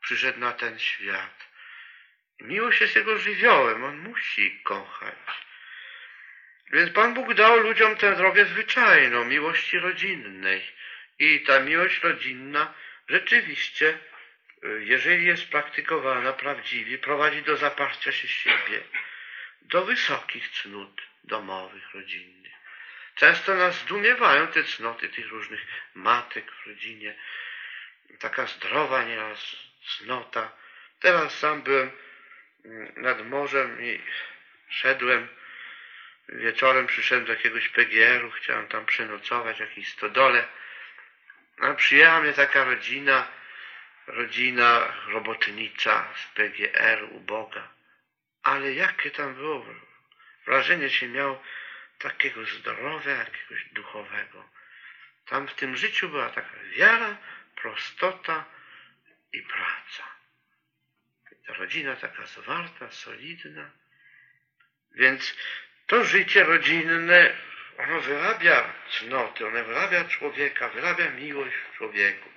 Przyszedł 0.00 0.40
na 0.40 0.52
ten 0.52 0.78
świat. 0.78 1.46
Miłość 2.40 2.80
jest 2.80 2.96
jego 2.96 3.18
żywiołem, 3.18 3.84
on 3.84 3.98
musi 3.98 4.60
kochać. 4.60 5.14
Więc 6.72 6.90
Pan 6.90 7.14
Bóg 7.14 7.34
dał 7.34 7.58
ludziom 7.58 7.96
tę 7.96 8.16
drogę 8.16 8.44
zwyczajną, 8.44 9.24
miłości 9.24 9.78
rodzinnej. 9.78 10.62
I 11.18 11.40
ta 11.40 11.60
miłość 11.60 12.02
rodzinna 12.02 12.74
rzeczywiście, 13.08 13.98
jeżeli 14.78 15.26
jest 15.26 15.48
praktykowana 15.48 16.32
prawdziwie, 16.32 16.98
prowadzi 16.98 17.42
do 17.42 17.56
zaparcia 17.56 18.12
się 18.12 18.28
siebie, 18.28 18.80
do 19.62 19.84
wysokich 19.84 20.48
cnót 20.48 21.02
domowych, 21.24 21.94
rodzinnych. 21.94 22.49
Często 23.20 23.54
nas 23.54 23.74
zdumiewają 23.74 24.46
te 24.46 24.64
cnoty 24.64 25.08
tych 25.08 25.28
różnych 25.28 25.60
matek 25.94 26.52
w 26.52 26.66
rodzinie. 26.66 27.14
Taka 28.18 28.46
zdrowa 28.46 29.04
nieraz 29.04 29.56
cnota. 29.82 30.52
Teraz 31.00 31.38
sam 31.38 31.62
byłem 31.62 31.90
mm, 32.64 32.92
nad 32.96 33.26
morzem 33.26 33.82
i 33.84 34.00
szedłem 34.68 35.28
Wieczorem 36.28 36.86
przyszedłem 36.86 37.26
do 37.26 37.32
jakiegoś 37.32 37.68
PGR-u, 37.68 38.30
chciałem 38.30 38.68
tam 38.68 38.86
przenocować, 38.86 39.56
w 39.56 39.60
jakiejś 39.60 39.92
stodole. 39.92 40.44
A 41.58 41.74
przyjechała 41.74 42.20
mnie 42.20 42.32
taka 42.32 42.64
rodzina, 42.64 43.28
rodzina 44.06 44.92
robotnicza 45.06 46.14
z 46.14 46.34
PGR 46.34 47.04
uboga. 47.10 47.68
Ale 48.42 48.72
jakie 48.72 49.10
tam 49.10 49.34
było 49.34 49.66
wrażenie 50.46 50.90
się 50.90 51.08
miał 51.08 51.38
takiego 52.00 52.44
zdrowia, 52.44 53.16
jakiegoś 53.16 53.64
duchowego. 53.64 54.48
Tam 55.26 55.48
w 55.48 55.54
tym 55.54 55.76
życiu 55.76 56.08
była 56.08 56.30
taka 56.30 56.56
wiara, 56.76 57.16
prostota 57.56 58.44
i 59.32 59.42
praca. 59.42 60.04
Rodzina 61.48 61.96
taka 61.96 62.26
zwarta, 62.26 62.90
solidna. 62.90 63.70
Więc 64.94 65.34
to 65.86 66.04
życie 66.04 66.44
rodzinne, 66.44 67.36
ono 67.78 68.00
wyrabia 68.00 68.72
cnoty, 68.90 69.46
ono 69.46 69.64
wyrabia 69.64 70.04
człowieka, 70.04 70.68
wyrabia 70.68 71.10
miłość 71.10 71.56
w 71.56 71.76
człowieku. 71.76 72.28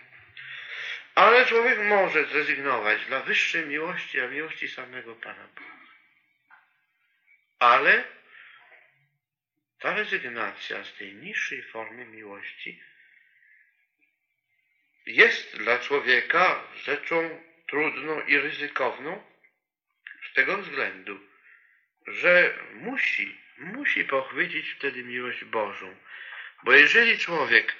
Ale 1.16 1.46
człowiek 1.46 1.80
może 1.80 2.26
zrezygnować 2.26 3.06
dla 3.06 3.20
wyższej 3.20 3.66
miłości, 3.66 4.22
a 4.22 4.28
miłości 4.28 4.68
samego 4.68 5.16
Pana 5.16 5.48
Boga. 5.48 5.74
Ale 7.60 8.04
ta 9.84 9.94
rezygnacja 9.94 10.84
z 10.84 10.94
tej 10.94 11.14
niższej 11.14 11.64
formy 11.64 12.06
miłości 12.06 12.84
jest 15.06 15.58
dla 15.58 15.80
człowieka 15.80 16.64
rzeczą 16.84 17.44
trudną 17.68 18.22
i 18.22 18.38
ryzykowną 18.38 19.24
z 20.30 20.34
tego 20.34 20.58
względu, 20.58 21.20
że 22.08 22.58
musi 22.74 23.38
musi 23.58 24.06
pochwycić 24.06 24.70
wtedy 24.70 25.04
miłość 25.04 25.46
Bożą. 25.46 25.96
Bo 26.64 26.74
jeżeli 26.74 27.20
człowiek 27.20 27.76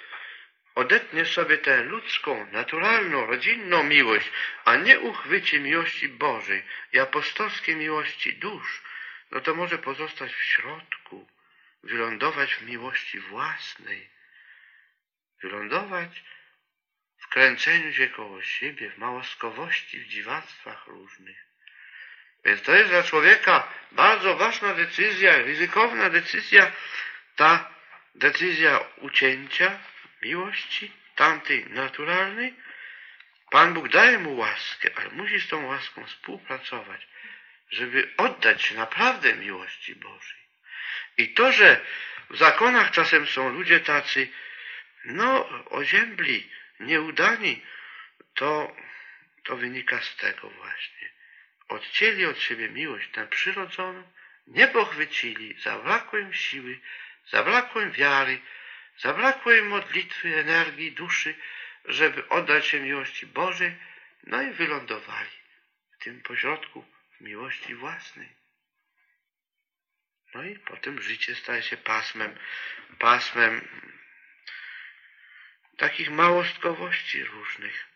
odetnie 0.74 1.24
sobie 1.24 1.58
tę 1.58 1.82
ludzką, 1.82 2.46
naturalną, 2.52 3.26
rodzinną 3.26 3.82
miłość, 3.82 4.30
a 4.64 4.76
nie 4.76 5.00
uchwyci 5.00 5.60
miłości 5.60 6.08
Bożej 6.08 6.62
i 6.92 6.98
apostolskiej 6.98 7.76
miłości 7.76 8.32
dusz, 8.32 8.82
no 9.30 9.40
to 9.40 9.54
może 9.54 9.78
pozostać 9.78 10.34
w 10.34 10.42
środku, 10.42 11.33
wylądować 11.84 12.54
w 12.54 12.62
miłości 12.62 13.20
własnej, 13.20 14.10
wylądować 15.42 16.22
w 17.18 17.28
kręceniu 17.28 17.92
się 17.92 18.08
koło 18.08 18.42
siebie, 18.42 18.90
w 18.90 18.98
małoskowości, 18.98 20.00
w 20.00 20.08
dziwactwach 20.08 20.86
różnych. 20.86 21.44
Więc 22.44 22.62
to 22.62 22.74
jest 22.74 22.90
dla 22.90 23.02
człowieka 23.02 23.68
bardzo 23.92 24.36
ważna 24.36 24.74
decyzja, 24.74 25.38
ryzykowna 25.38 26.10
decyzja, 26.10 26.72
ta 27.36 27.74
decyzja 28.14 28.78
ucięcia 28.96 29.78
miłości, 30.22 30.92
tamtej 31.14 31.66
naturalnej. 31.66 32.54
Pan 33.50 33.74
Bóg 33.74 33.88
daje 33.88 34.18
mu 34.18 34.36
łaskę, 34.36 34.90
ale 34.96 35.10
musi 35.10 35.40
z 35.40 35.48
tą 35.48 35.66
łaską 35.66 36.06
współpracować, 36.06 37.06
żeby 37.70 38.12
oddać 38.16 38.62
się 38.62 38.74
naprawdę 38.74 39.34
miłości 39.34 39.94
Bożej. 39.94 40.43
I 41.18 41.28
to, 41.28 41.52
że 41.52 41.80
w 42.30 42.36
zakonach 42.36 42.90
czasem 42.90 43.26
są 43.26 43.48
ludzie 43.48 43.80
tacy, 43.80 44.28
no, 45.04 45.48
oziębli, 45.70 46.50
nieudani, 46.80 47.62
to, 48.34 48.76
to 49.44 49.56
wynika 49.56 50.00
z 50.00 50.16
tego 50.16 50.50
właśnie 50.50 51.14
odcięli 51.68 52.26
od 52.26 52.38
siebie 52.38 52.68
miłość 52.68 53.08
tę 53.08 53.26
przyrodzoną, 53.26 54.02
nie 54.46 54.68
pochwycili, 54.68 55.60
zabrakło 55.60 56.18
im 56.18 56.34
siły, 56.34 56.80
zabrakło 57.30 57.80
im 57.80 57.92
wiary, 57.92 58.40
zabrakło 58.98 59.52
im 59.52 59.66
modlitwy, 59.66 60.36
energii, 60.36 60.92
duszy, 60.92 61.34
żeby 61.84 62.28
oddać 62.28 62.66
się 62.66 62.80
miłości 62.80 63.26
Bożej, 63.26 63.74
no 64.26 64.42
i 64.42 64.50
wylądowali 64.50 65.30
w 65.92 66.04
tym 66.04 66.20
pośrodku 66.20 66.84
w 67.16 67.20
miłości 67.20 67.74
własnej. 67.74 68.28
No 70.34 70.42
i 70.42 70.58
potem 70.58 71.02
życie 71.02 71.34
staje 71.34 71.62
się 71.62 71.76
pasmem, 71.76 72.38
pasmem 72.98 73.68
takich 75.76 76.10
małostkowości 76.10 77.24
różnych. 77.24 77.86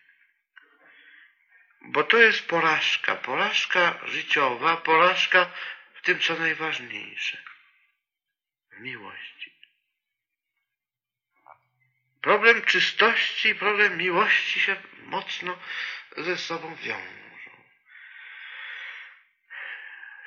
Bo 1.80 2.04
to 2.04 2.18
jest 2.18 2.48
porażka, 2.48 3.16
porażka 3.16 4.00
życiowa, 4.04 4.76
porażka 4.76 5.50
w 5.94 6.02
tym, 6.02 6.20
co 6.20 6.34
najważniejsze. 6.34 7.42
W 8.70 8.80
miłości. 8.80 9.58
Problem 12.22 12.62
czystości, 12.62 13.54
problem 13.54 13.96
miłości 13.96 14.60
się 14.60 14.76
mocno 15.02 15.58
ze 16.16 16.38
sobą 16.38 16.74
wiążą. 16.74 17.64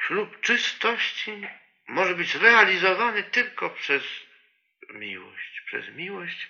Ślub 0.07 0.41
czystości 0.41 1.47
może 1.88 2.16
być 2.16 2.32
zrealizowany 2.32 3.24
tylko 3.24 3.70
przez 3.70 4.04
miłość, 4.90 5.62
przez 5.66 5.90
miłość 5.90 6.50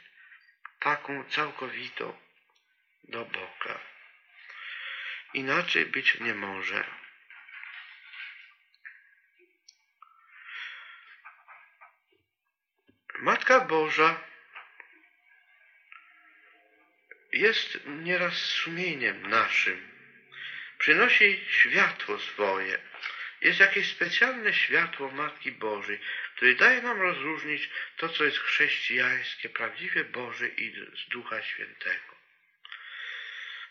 taką 0.79 1.23
całkowitą 1.23 2.17
do 3.03 3.25
Boga. 3.25 3.79
Inaczej 5.33 5.85
być 5.85 6.19
nie 6.19 6.33
może. 6.33 6.83
Matka 13.19 13.59
Boża 13.59 14.23
jest 17.33 17.79
nieraz 17.85 18.33
sumieniem 18.33 19.29
naszym. 19.29 19.91
Przynosi 20.77 21.45
światło 21.49 22.19
swoje. 22.19 22.79
Jest 23.41 23.59
jakieś 23.59 23.91
specjalne 23.91 24.53
światło 24.53 25.11
Matki 25.11 25.51
Bożej, 25.51 25.99
które 26.35 26.53
daje 26.53 26.81
nam 26.81 27.01
rozróżnić 27.01 27.69
to, 27.97 28.09
co 28.09 28.23
jest 28.23 28.39
chrześcijańskie, 28.39 29.49
prawdziwie 29.49 30.03
Boże 30.03 30.47
i 30.47 30.71
z 30.71 31.09
Ducha 31.09 31.41
Świętego. 31.41 32.15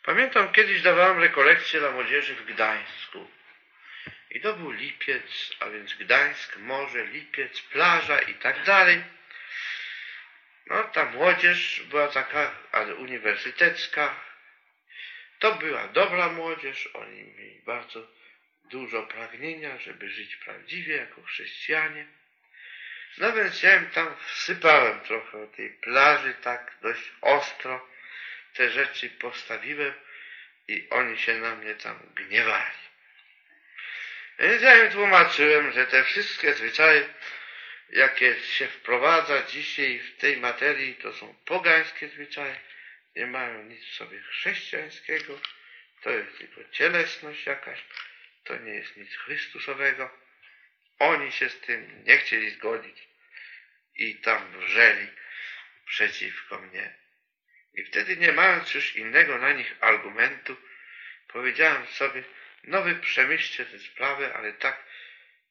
Pamiętam, 0.03 0.53
kiedyś 0.53 0.83
dawałem 0.83 1.19
rekolekcję 1.19 1.81
dla 1.81 1.91
młodzieży 1.91 2.35
w 2.35 2.45
Gdańsku. 2.45 3.31
I 4.31 4.41
to 4.41 4.55
był 4.55 4.71
lipiec, 4.71 5.57
a 5.61 5.71
więc 5.71 5.95
Gdańsk, 5.95 6.57
morze, 6.57 7.07
lipiec, 7.07 7.61
plaża 7.61 8.19
i 8.19 8.35
tak 8.35 8.65
dalej. 8.65 9.05
No, 10.67 10.85
ta 10.85 11.05
młodzież 11.05 11.83
była 11.91 12.09
taka, 12.09 12.57
ale 12.73 12.95
uniwersytecka. 12.95 14.21
To 15.39 15.55
była 15.55 15.89
dobra 15.89 16.29
młodzież, 16.29 16.87
oni 16.87 17.23
mieli 17.23 17.63
bardzo 17.67 18.20
dużo 18.71 19.03
pragnienia, 19.03 19.79
żeby 19.79 20.11
żyć 20.11 20.37
prawdziwie 20.37 20.97
jako 20.97 21.23
chrześcijanie. 21.23 22.07
No 23.19 23.33
więc 23.33 23.63
ja 23.63 23.77
im 23.77 23.91
tam 23.91 24.17
wsypałem 24.27 25.01
trochę 25.01 25.43
o 25.43 25.47
tej 25.47 25.71
plaży, 25.71 26.35
tak 26.43 26.73
dość 26.83 27.13
ostro. 27.21 27.89
Te 28.55 28.71
rzeczy 28.71 29.11
postawiłem 29.11 29.95
i 30.69 30.87
oni 30.91 31.19
się 31.19 31.35
na 31.39 31.57
mnie 31.57 31.75
tam 31.75 31.99
gniewali. 32.15 32.81
Więc 34.39 34.63
ja 34.63 34.85
im 34.85 34.93
tłumaczyłem, 34.93 35.73
że 35.73 35.87
te 35.87 36.05
wszystkie 36.05 36.55
zwyczaje 36.55 37.09
jakie 37.93 38.41
się 38.41 38.67
wprowadza 38.67 39.43
dzisiaj 39.43 39.99
w 39.99 40.17
tej 40.17 40.37
materii, 40.37 40.95
to 40.95 41.13
są 41.13 41.35
pogańskie 41.45 42.09
zwyczaje, 42.09 42.61
nie 43.17 43.27
mają 43.27 43.63
nic 43.63 43.85
w 43.85 43.95
sobie 43.95 44.21
chrześcijańskiego, 44.21 45.41
to 46.03 46.11
jest 46.11 46.39
tylko 46.39 46.61
cielesność 46.71 47.47
jakaś, 47.47 47.85
to 48.45 48.57
nie 48.57 48.75
jest 48.75 48.97
nic 48.97 49.17
Chrystusowego. 49.17 50.11
Oni 50.99 51.33
się 51.33 51.49
z 51.49 51.61
tym 51.61 52.05
nie 52.05 52.19
chcieli 52.19 52.51
zgodzić 52.51 53.09
i 53.95 54.15
tam 54.15 54.61
wrzeli 54.61 55.09
przeciwko 55.87 56.61
mnie. 56.61 56.95
I 57.75 57.85
wtedy, 57.85 58.17
nie 58.17 58.33
mając 58.33 58.75
już 58.75 58.97
innego 58.97 59.39
na 59.39 59.53
nich 59.53 59.77
argumentu, 59.81 60.57
powiedziałem 61.29 61.87
sobie, 61.87 62.25
no 62.65 62.83
wy 62.83 62.95
przemyślcie 62.95 63.67
tę 63.67 63.79
sprawę, 63.79 64.35
ale 64.35 64.53
tak 64.53 64.85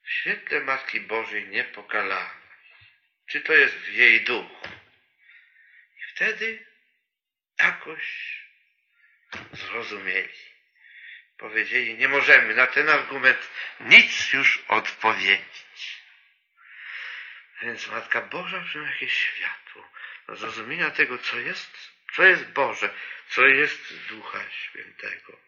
w 0.03 0.11
świetle 0.11 0.59
Matki 0.59 1.01
Bożej 1.01 1.47
niepokalanej. 1.47 2.39
Czy 3.29 3.41
to 3.41 3.53
jest 3.53 3.75
w 3.75 3.93
jej 3.93 4.21
duchu? 4.21 4.67
I 5.97 6.11
wtedy 6.15 6.65
jakoś 7.59 8.03
zrozumieli. 9.53 10.48
Powiedzieli, 11.39 11.97
nie 11.97 12.07
możemy 12.07 12.55
na 12.55 12.67
ten 12.67 12.89
argument 12.89 13.49
nic 13.79 14.33
już 14.33 14.63
odpowiedzieć. 14.67 16.03
Więc 17.61 17.87
Matka 17.87 18.21
Boża 18.21 18.61
przynosi 18.61 18.93
jakieś 18.93 19.13
światło 19.13 19.89
do 20.27 20.35
zrozumienia 20.35 20.91
tego, 20.91 21.17
co 21.17 21.39
jest, 21.39 21.91
co 22.15 22.23
jest 22.23 22.51
Boże, 22.51 22.93
co 23.29 23.47
jest 23.47 24.07
Ducha 24.07 24.49
Świętego. 24.51 25.39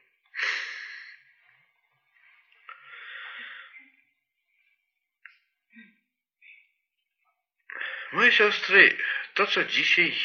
Moje 8.11 8.31
siostry, 8.31 8.97
to 9.33 9.47
co 9.47 9.63
dzisiaj 9.63 10.15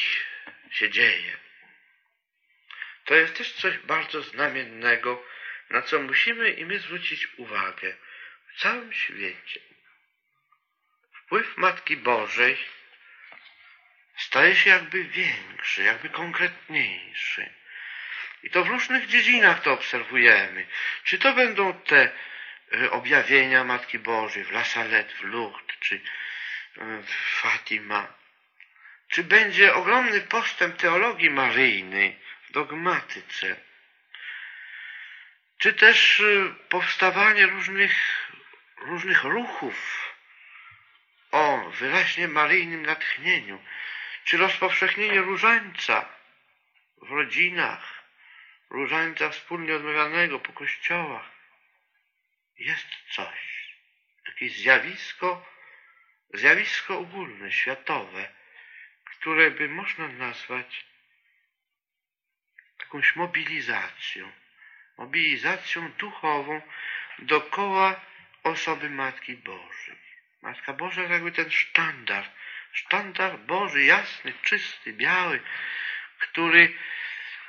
się 0.71 0.89
dzieje, 0.89 1.37
to 3.05 3.15
jest 3.15 3.37
też 3.37 3.53
coś 3.53 3.77
bardzo 3.77 4.21
znamiennego, 4.21 5.23
na 5.69 5.81
co 5.81 5.99
musimy 5.99 6.49
i 6.49 6.65
my 6.65 6.79
zwrócić 6.79 7.27
uwagę 7.37 7.93
w 8.53 8.61
całym 8.61 8.93
świecie. 8.93 9.59
Wpływ 11.13 11.57
Matki 11.57 11.97
Bożej 11.97 12.57
staje 14.17 14.55
się 14.55 14.69
jakby 14.69 15.03
większy, 15.03 15.83
jakby 15.83 16.09
konkretniejszy. 16.09 17.49
I 18.43 18.49
to 18.49 18.63
w 18.63 18.67
różnych 18.67 19.07
dziedzinach 19.07 19.61
to 19.61 19.73
obserwujemy. 19.73 20.67
Czy 21.03 21.17
to 21.17 21.33
będą 21.33 21.73
te 21.73 22.11
e, 22.73 22.91
objawienia 22.91 23.63
Matki 23.63 23.99
Bożej 23.99 24.43
w 24.43 24.51
La 24.51 24.63
Salette, 24.63 25.13
w 25.15 25.23
Lourdes, 25.23 25.77
czy 25.79 26.01
Fatima. 27.41 28.13
Czy 29.09 29.23
będzie 29.23 29.73
ogromny 29.73 30.21
postęp 30.21 30.77
teologii 30.77 31.29
maryjnej 31.29 32.19
w 32.49 32.51
dogmatyce? 32.51 33.55
Czy 35.57 35.73
też 35.73 36.19
y, 36.19 36.55
powstawanie 36.69 37.45
różnych, 37.45 37.93
różnych 38.77 39.23
ruchów 39.23 40.09
o 41.31 41.69
wyraźnie 41.69 42.27
maryjnym 42.27 42.85
natchnieniu? 42.85 43.63
Czy 44.23 44.37
rozpowszechnienie 44.37 45.21
różańca 45.21 46.09
w 47.01 47.11
rodzinach, 47.11 48.03
różańca 48.69 49.29
wspólnie 49.29 49.75
odmawianego 49.75 50.39
po 50.39 50.53
kościołach? 50.53 51.31
Jest 52.57 52.87
coś, 53.11 53.67
jakieś 54.27 54.57
zjawisko 54.57 55.57
zjawisko 56.33 56.97
ogólne, 56.97 57.51
światowe, 57.51 58.33
które 59.05 59.51
by 59.51 59.69
można 59.69 60.07
nazwać 60.07 60.85
jakąś 62.79 63.15
mobilizacją, 63.15 64.31
mobilizacją 64.97 65.91
duchową 65.91 66.61
dookoła 67.19 68.01
osoby 68.43 68.89
Matki 68.89 69.35
Bożej. 69.35 69.97
Matka 70.41 70.73
Boża 70.73 71.01
jakby 71.01 71.31
ten 71.31 71.51
sztandar, 71.51 72.29
sztandar 72.71 73.39
Boży, 73.39 73.83
jasny, 73.83 74.33
czysty, 74.43 74.93
biały, 74.93 75.39
który 76.19 76.73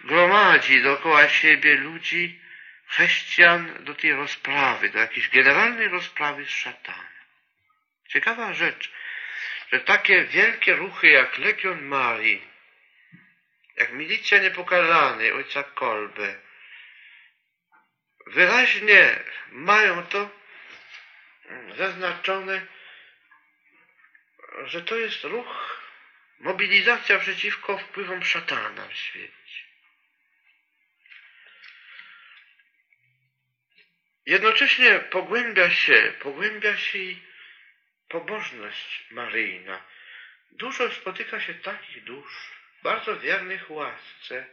gromadzi 0.01 0.83
dookoła 0.83 1.29
siebie 1.29 1.77
ludzi, 1.77 2.41
chrześcijan 2.87 3.85
do 3.85 3.95
tej 3.95 4.13
rozprawy, 4.13 4.91
do 4.91 4.99
jakiejś 4.99 5.29
generalnej 5.29 5.89
rozprawy 5.89 6.45
z 6.45 6.51
szatanem. 6.51 7.19
Ciekawa 8.09 8.55
rzecz, 8.55 8.93
że 9.73 9.81
takie 9.81 10.25
wielkie 10.25 10.77
ruchy 10.77 11.09
jak 11.09 11.39
Legion 11.39 11.83
Marii, 11.83 12.49
jak 13.77 13.93
Milicja 13.93 14.39
Niepokalanej 14.39 15.33
ojca 15.33 15.63
Kolbe, 15.63 16.48
wyraźnie 18.29 19.23
mają 19.51 20.07
to 20.07 20.31
zaznaczone, 21.77 22.67
że 24.65 24.83
to 24.83 24.97
jest 24.97 25.25
ruch, 25.25 25.83
mobilizacja 26.39 27.19
przeciwko 27.19 27.79
wpływom 27.79 28.25
szatana 28.25 28.89
w 28.89 28.95
świecie. 28.95 29.69
Jednocześnie 34.27 35.01
pogłębia 35.01 35.71
się, 35.71 36.13
pogłębia 36.21 36.77
się 36.77 36.99
i 36.99 37.23
pobożność 38.09 39.07
maryjna. 39.11 39.83
Dużo 40.51 40.91
spotyka 40.91 41.41
się 41.41 41.55
takich 41.55 42.05
dusz, 42.05 42.51
bardzo 42.83 43.21
wiernych 43.21 43.71
łasce, 43.71 44.47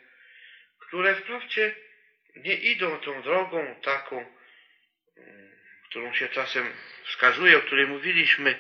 które 0.80 1.16
wprawdzie 1.16 1.76
nie 2.36 2.56
idą 2.56 3.00
tą 3.00 3.22
drogą 3.22 3.76
taką, 3.82 4.26
mm, 5.18 5.52
którą 5.90 6.14
się 6.14 6.30
czasem 6.30 6.74
wskazuje, 7.04 7.58
o 7.58 7.62
której 7.62 7.88
mówiliśmy, 7.88 8.60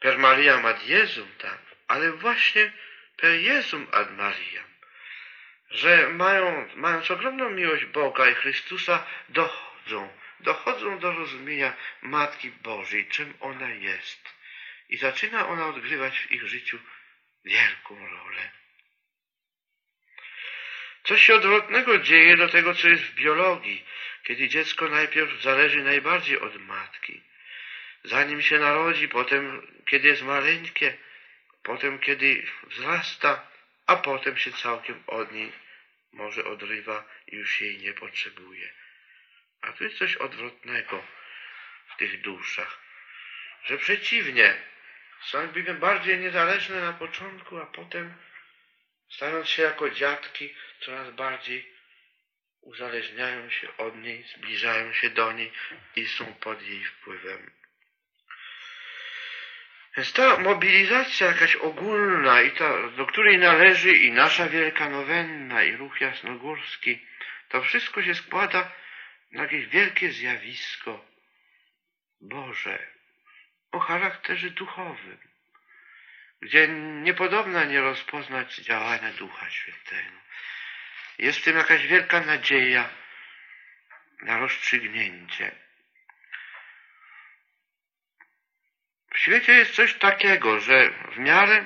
per 0.00 0.18
Mariam 0.18 0.66
ad 0.66 0.86
Jezum, 0.86 1.28
tak, 1.38 1.58
ale 1.88 2.12
właśnie 2.12 2.72
per 3.16 3.40
Jezum 3.40 3.86
ad 3.92 4.16
Mariam, 4.16 4.70
że 5.70 6.08
mają, 6.08 6.68
mając 6.74 7.10
ogromną 7.10 7.50
miłość 7.50 7.84
Boga 7.84 8.30
i 8.30 8.34
Chrystusa, 8.34 9.06
dochodzą 9.28 10.20
dochodzą 10.42 10.98
do 10.98 11.12
rozumienia 11.12 11.76
Matki 12.02 12.50
Bożej, 12.50 13.06
czym 13.06 13.34
ona 13.40 13.70
jest. 13.70 14.28
I 14.88 14.96
zaczyna 14.96 15.48
ona 15.48 15.66
odgrywać 15.66 16.18
w 16.18 16.32
ich 16.32 16.46
życiu 16.46 16.78
wielką 17.44 18.08
rolę. 18.08 18.59
Coś 21.04 21.22
się 21.22 21.34
odwrotnego 21.34 21.98
dzieje 21.98 22.36
do 22.36 22.48
tego, 22.48 22.74
co 22.74 22.88
jest 22.88 23.02
w 23.02 23.14
biologii, 23.14 23.84
kiedy 24.24 24.48
dziecko 24.48 24.88
najpierw 24.88 25.42
zależy 25.42 25.82
najbardziej 25.82 26.40
od 26.40 26.60
matki. 26.60 27.22
Zanim 28.04 28.42
się 28.42 28.58
narodzi, 28.58 29.08
potem 29.08 29.66
kiedy 29.86 30.08
jest 30.08 30.22
maleńkie, 30.22 30.96
potem 31.62 31.98
kiedy 31.98 32.46
wzrasta, 32.62 33.46
a 33.86 33.96
potem 33.96 34.36
się 34.36 34.52
całkiem 34.52 35.02
od 35.06 35.32
niej 35.32 35.52
może 36.12 36.44
odrywa 36.44 37.04
i 37.26 37.36
już 37.36 37.60
jej 37.60 37.78
nie 37.78 37.92
potrzebuje. 37.92 38.70
A 39.60 39.72
tu 39.72 39.84
jest 39.84 39.98
coś 39.98 40.16
odwrotnego 40.16 41.04
w 41.86 41.96
tych 41.96 42.20
duszach, 42.20 42.78
że 43.64 43.78
przeciwnie, 43.78 44.54
są 45.20 45.40
jakby 45.40 45.74
bardziej 45.74 46.18
niezależne 46.18 46.80
na 46.80 46.92
początku, 46.92 47.58
a 47.58 47.66
potem 47.66 48.14
stając 49.10 49.48
się 49.48 49.62
jako 49.62 49.90
dziadki, 49.90 50.54
coraz 50.80 51.10
bardziej 51.10 51.72
uzależniają 52.60 53.50
się 53.50 53.76
od 53.76 53.96
niej, 53.96 54.24
zbliżają 54.36 54.92
się 54.92 55.10
do 55.10 55.32
niej 55.32 55.52
i 55.96 56.06
są 56.06 56.34
pod 56.34 56.62
jej 56.62 56.84
wpływem. 56.84 57.50
Więc 59.96 60.12
ta 60.12 60.36
mobilizacja 60.36 61.26
jakaś 61.26 61.56
ogólna, 61.56 62.42
i 62.42 62.50
ta, 62.50 62.88
do 62.88 63.06
której 63.06 63.38
należy 63.38 63.92
i 63.92 64.12
nasza 64.12 64.48
Wielka 64.48 64.90
Nowenna, 64.90 65.64
i 65.64 65.76
ruch 65.76 66.00
jasnogórski, 66.00 67.06
to 67.48 67.62
wszystko 67.62 68.02
się 68.02 68.14
składa 68.14 68.72
na 69.32 69.42
jakieś 69.42 69.66
wielkie 69.66 70.10
zjawisko 70.10 71.04
Boże 72.20 72.86
o 73.72 73.78
charakterze 73.78 74.50
duchowym, 74.50 75.18
gdzie 76.42 76.68
niepodobna 77.02 77.64
nie 77.64 77.80
rozpoznać 77.80 78.56
działania 78.56 79.12
Ducha 79.12 79.50
Świętego. 79.50 80.16
Jest 81.18 81.38
w 81.38 81.44
tym 81.44 81.56
jakaś 81.56 81.86
wielka 81.86 82.20
nadzieja 82.20 82.88
na 84.22 84.38
rozstrzygnięcie. 84.38 85.52
W 89.14 89.18
świecie 89.18 89.52
jest 89.52 89.74
coś 89.74 89.94
takiego, 89.94 90.60
że 90.60 90.90
w 90.90 91.18
miarę, 91.18 91.64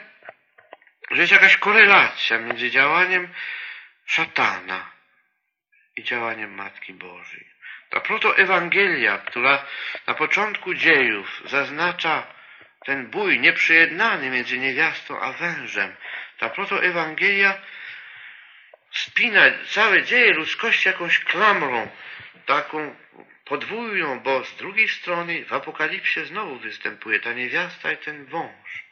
że 1.11 1.21
jest 1.21 1.33
jakaś 1.33 1.57
korelacja 1.57 2.39
między 2.39 2.71
działaniem 2.71 3.35
szatana 4.07 4.91
i 5.97 6.05
działaniem 6.05 6.55
Matki 6.55 6.93
Bożej. 6.93 7.55
Ta 7.91 8.01
protoewangelia, 8.01 9.19
która 9.19 9.67
na 10.07 10.15
początku 10.15 10.75
dziejów 10.75 11.43
zaznacza 11.45 12.35
ten 12.85 13.07
bój 13.07 13.41
nieprzyjednany 13.41 14.31
między 14.31 14.59
niewiastą 14.59 15.21
a 15.21 15.33
wężem, 15.33 15.97
ta 16.39 16.51
protoewangelia 16.51 17.61
spina 18.91 19.41
całe 19.69 20.03
dzieje 20.03 20.33
ludzkości 20.33 20.89
jakąś 20.89 21.19
klamrą, 21.19 21.91
taką 22.47 22.97
podwójną, 23.45 24.21
bo 24.21 24.45
z 24.45 24.57
drugiej 24.57 24.89
strony 24.89 25.45
w 25.45 25.53
Apokalipsie 25.53 26.25
znowu 26.25 26.59
występuje 26.59 27.21
ta 27.21 27.33
niewiasta 27.33 27.93
i 27.93 27.97
ten 27.97 28.25
wąż, 28.25 28.85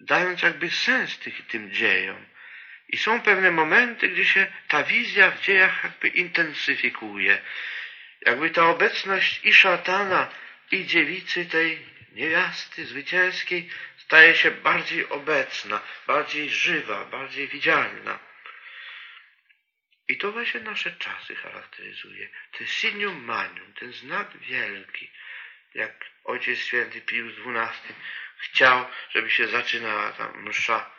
dając 0.00 0.42
jakby 0.42 0.70
sens 0.70 1.18
tych, 1.18 1.46
tym 1.46 1.72
dziejom. 1.72 2.26
I 2.88 2.96
są 2.96 3.20
pewne 3.20 3.50
momenty, 3.50 4.08
gdzie 4.08 4.24
się 4.24 4.46
ta 4.68 4.82
wizja 4.82 5.30
w 5.30 5.40
dziejach 5.40 5.84
jakby 5.84 6.08
intensyfikuje. 6.08 7.40
Jakby 8.26 8.50
ta 8.50 8.68
obecność 8.68 9.40
i 9.44 9.52
szatana, 9.52 10.28
i 10.70 10.86
dziewicy 10.86 11.46
tej 11.46 11.86
niewiasty 12.12 12.86
zwycięskiej 12.86 13.70
staje 13.96 14.34
się 14.34 14.50
bardziej 14.50 15.08
obecna, 15.08 15.80
bardziej 16.06 16.50
żywa, 16.50 17.04
bardziej 17.04 17.48
widzialna. 17.48 18.18
I 20.08 20.18
to 20.18 20.32
właśnie 20.32 20.60
nasze 20.60 20.92
czasy 20.92 21.36
charakteryzuje. 21.36 22.28
Ten 22.58 22.66
sinium 22.66 23.24
manium, 23.24 23.72
ten 23.72 23.92
znak 23.92 24.38
wielki, 24.38 25.10
jak 25.74 26.04
Ojciec 26.24 26.58
Święty 26.58 27.00
Pius 27.00 27.34
XII 27.46 27.94
chciał, 28.38 28.86
żeby 29.10 29.30
się 29.30 29.46
zaczynała 29.46 30.12
ta 30.12 30.32
msza 30.32 30.90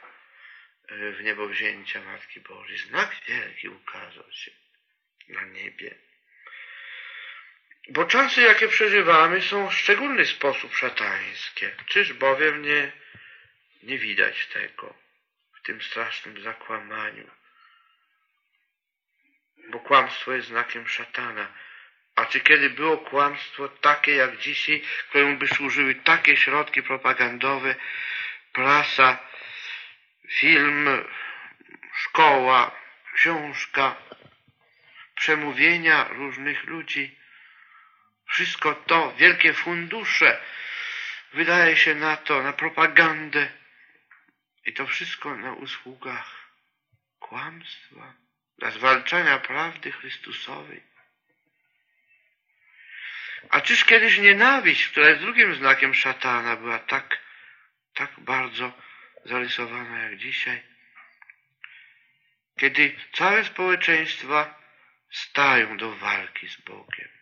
e, 0.87 1.11
w 1.11 1.23
niebowzięcia 1.23 2.01
Matki 2.01 2.39
Bożej. 2.39 2.77
Znak 2.77 3.15
wielki 3.27 3.69
ukazał 3.69 4.31
się 4.31 4.51
na 5.29 5.45
niebie. 5.45 5.95
Bo 7.89 8.05
czasy, 8.05 8.41
jakie 8.41 8.67
przeżywamy, 8.67 9.41
są 9.41 9.69
w 9.69 9.73
szczególny 9.73 10.25
sposób 10.25 10.75
szatańskie. 10.75 11.75
Czyż 11.85 12.13
bowiem 12.13 12.61
nie, 12.61 12.91
nie 13.83 13.97
widać 13.97 14.47
tego 14.47 14.95
w 15.53 15.61
tym 15.61 15.81
strasznym 15.81 16.41
zakłamaniu? 16.41 17.29
Bo 19.69 19.79
kłamstwo 19.79 20.31
jest 20.33 20.47
znakiem 20.47 20.87
szatana. 20.87 21.47
A 22.15 22.25
czy 22.25 22.39
kiedy 22.39 22.69
było 22.69 22.97
kłamstwo 22.97 23.69
takie 23.69 24.15
jak 24.15 24.37
dzisiaj, 24.37 24.83
któremu 25.09 25.37
by 25.37 25.47
służyły 25.47 25.95
takie 25.95 26.37
środki 26.37 26.83
propagandowe, 26.83 27.75
prasa, 28.53 29.17
film, 30.29 31.05
szkoła, 31.93 32.71
książka, 33.13 33.95
przemówienia 35.15 36.07
różnych 36.07 36.63
ludzi, 36.63 37.20
wszystko 38.31 38.75
to, 38.75 39.13
wielkie 39.17 39.53
fundusze, 39.53 40.41
wydaje 41.33 41.77
się 41.77 41.95
na 41.95 42.17
to, 42.17 42.43
na 42.43 42.53
propagandę 42.53 43.51
i 44.65 44.73
to 44.73 44.87
wszystko 44.87 45.37
na 45.37 45.53
usługach 45.53 46.51
kłamstwa, 47.19 48.13
dla 48.57 48.71
zwalczania 48.71 49.39
prawdy 49.39 49.91
Chrystusowej. 49.91 50.83
A 53.49 53.61
czyż 53.61 53.85
kiedyś 53.85 54.17
nienawiść, 54.17 54.87
która 54.87 55.09
jest 55.09 55.21
drugim 55.21 55.55
znakiem 55.55 55.93
szatana, 55.93 56.55
była 56.55 56.79
tak, 56.79 57.19
tak 57.93 58.19
bardzo 58.19 58.73
zarysowana 59.25 59.99
jak 59.99 60.17
dzisiaj? 60.17 60.63
Kiedy 62.59 62.95
całe 63.13 63.45
społeczeństwa 63.45 64.61
stają 65.11 65.77
do 65.77 65.95
walki 65.95 66.49
z 66.49 66.61
Bogiem. 66.61 67.20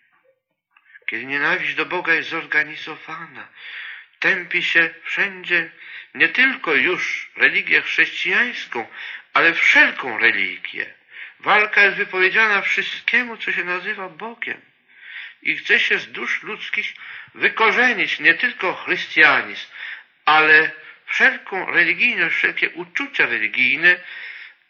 Kiedy 1.09 1.25
nienawiść 1.25 1.75
do 1.75 1.85
Boga 1.85 2.13
jest 2.13 2.29
zorganizowana, 2.29 3.47
tępi 4.19 4.63
się 4.63 4.89
wszędzie 5.03 5.71
nie 6.13 6.29
tylko 6.29 6.75
już 6.75 7.31
religię 7.35 7.81
chrześcijańską, 7.81 8.87
ale 9.33 9.53
wszelką 9.53 10.19
religię. 10.19 10.93
Walka 11.39 11.81
jest 11.81 11.97
wypowiedziana 11.97 12.61
wszystkiemu, 12.61 13.37
co 13.37 13.51
się 13.51 13.63
nazywa 13.63 14.09
Bogiem. 14.09 14.61
I 15.41 15.57
chce 15.57 15.79
się 15.79 15.99
z 15.99 16.11
dusz 16.11 16.43
ludzkich 16.43 16.93
wykorzenić 17.35 18.19
nie 18.19 18.33
tylko 18.33 18.73
chrystianizm, 18.73 19.67
ale 20.25 20.71
wszelką 21.05 21.71
religijność, 21.71 22.35
wszelkie 22.35 22.69
uczucia 22.69 23.25
religijne, 23.25 23.99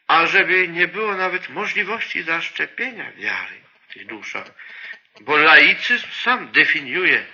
ażeby 0.07 0.67
nie 0.67 0.87
było 0.87 1.15
nawet 1.15 1.49
możliwości 1.49 2.23
zaszczepienia 2.23 3.11
wiary 3.11 3.55
w 3.89 3.93
tych 3.93 4.05
duszach. 4.05 4.51
Bo 5.20 5.38
laicyzm 5.38 6.11
sam 6.11 6.51
definiuje 6.51 7.26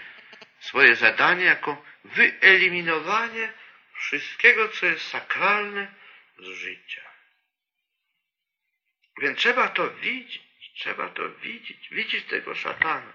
swoje 0.59 0.95
zadanie 0.95 1.45
jako 1.45 1.85
wyeliminowanie 2.03 3.53
wszystkiego, 3.93 4.69
co 4.69 4.85
jest 4.85 5.07
sakralne 5.07 5.87
z 6.39 6.45
życia. 6.45 7.01
Więc 9.21 9.39
trzeba 9.39 9.67
to 9.67 9.89
widzieć, 9.89 10.41
trzeba 10.75 11.09
to 11.09 11.29
widzieć, 11.29 11.89
widzieć 11.89 12.25
tego 12.25 12.55
szatana. 12.55 13.13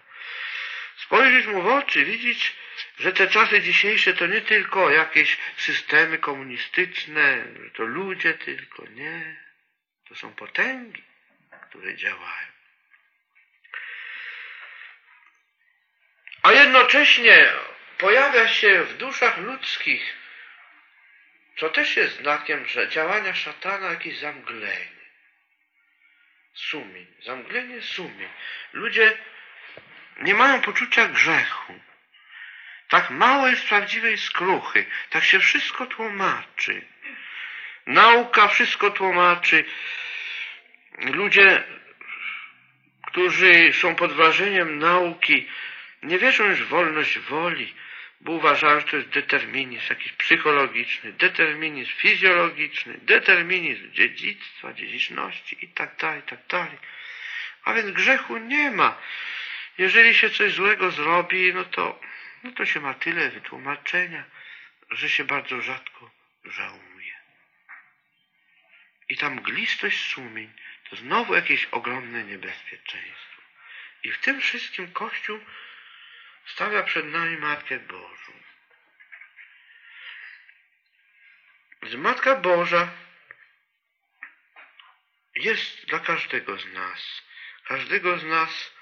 Spojrzeć 0.96 1.46
mu 1.46 1.62
w 1.62 1.66
oczy, 1.66 2.04
widzieć, 2.04 2.56
że 2.98 3.12
te 3.12 3.28
czasy 3.28 3.60
dzisiejsze 3.60 4.14
to 4.14 4.26
nie 4.26 4.40
tylko 4.40 4.90
jakieś 4.90 5.38
systemy 5.56 6.18
komunistyczne, 6.18 7.44
że 7.64 7.70
to 7.70 7.82
ludzie 7.82 8.34
tylko, 8.34 8.86
nie. 8.86 9.36
To 10.08 10.14
są 10.14 10.34
potęgi, 10.34 11.02
które 11.68 11.96
działają. 11.96 12.59
A 16.42 16.52
jednocześnie 16.52 17.52
pojawia 17.98 18.48
się 18.48 18.84
w 18.84 18.96
duszach 18.96 19.38
ludzkich, 19.38 20.16
co 21.56 21.68
też 21.68 21.96
jest 21.96 22.16
znakiem, 22.16 22.66
że 22.66 22.88
działania 22.88 23.34
szatana 23.34 23.90
jakieś 23.90 24.18
zamglenie. 24.18 25.00
Sumień, 26.54 27.06
zamglenie 27.22 27.82
sumień. 27.82 28.28
Ludzie 28.72 29.18
nie 30.20 30.34
mają 30.34 30.60
poczucia 30.60 31.08
grzechu. 31.08 31.80
Tak 32.88 33.10
mało 33.10 33.48
jest 33.48 33.68
prawdziwej 33.68 34.18
skruchy, 34.18 34.86
tak 35.10 35.24
się 35.24 35.38
wszystko 35.38 35.86
tłumaczy. 35.86 36.82
Nauka 37.86 38.48
wszystko 38.48 38.90
tłumaczy. 38.90 39.64
Ludzie, 40.98 41.64
którzy 43.06 43.72
są 43.72 43.94
pod 43.94 44.12
wrażeniem 44.12 44.78
nauki, 44.78 45.48
nie 46.02 46.18
wierzą 46.18 46.44
już 46.44 46.62
w 46.62 46.68
wolność 46.68 47.18
woli, 47.18 47.74
bo 48.20 48.32
uważają, 48.32 48.80
że 48.80 48.86
to 48.86 48.96
jest 48.96 49.08
determinizm 49.08 49.86
jakiś 49.90 50.12
psychologiczny, 50.12 51.12
determinizm 51.12 51.90
fizjologiczny, 51.90 52.98
determinizm 53.02 53.92
dziedzictwa, 53.92 54.72
dziedziczności 54.72 55.64
i 55.64 55.68
tak 55.68 55.96
dalej, 55.96 56.20
i 56.20 56.22
tak 56.22 56.46
dalej. 56.46 56.78
A 57.64 57.74
więc 57.74 57.90
grzechu 57.90 58.36
nie 58.36 58.70
ma. 58.70 58.98
Jeżeli 59.78 60.14
się 60.14 60.30
coś 60.30 60.52
złego 60.52 60.90
zrobi, 60.90 61.54
no 61.54 61.64
to, 61.64 62.00
no 62.44 62.52
to 62.52 62.66
się 62.66 62.80
ma 62.80 62.94
tyle 62.94 63.30
wytłumaczenia, 63.30 64.24
że 64.90 65.08
się 65.08 65.24
bardzo 65.24 65.62
rzadko 65.62 66.10
żałuje. 66.44 67.20
i 69.08 69.16
ta 69.16 69.30
mglistość 69.30 69.98
sumień 69.98 70.52
to 70.90 70.96
znowu 70.96 71.34
jakieś 71.34 71.64
ogromne 71.64 72.24
niebezpieczeństwo. 72.24 73.42
I 74.02 74.12
w 74.12 74.18
tym 74.18 74.40
wszystkim 74.40 74.92
Kościół 74.92 75.40
stawia 76.52 76.82
przed 76.82 77.06
nami 77.06 77.36
Matkę 77.36 77.78
Bożą. 77.78 78.32
Że 81.82 81.98
Matka 81.98 82.36
Boża 82.36 82.88
jest 85.34 85.86
dla 85.86 85.98
każdego 85.98 86.58
z 86.58 86.72
nas, 86.72 87.22
każdego 87.64 88.18
z 88.18 88.24
nas 88.24 88.74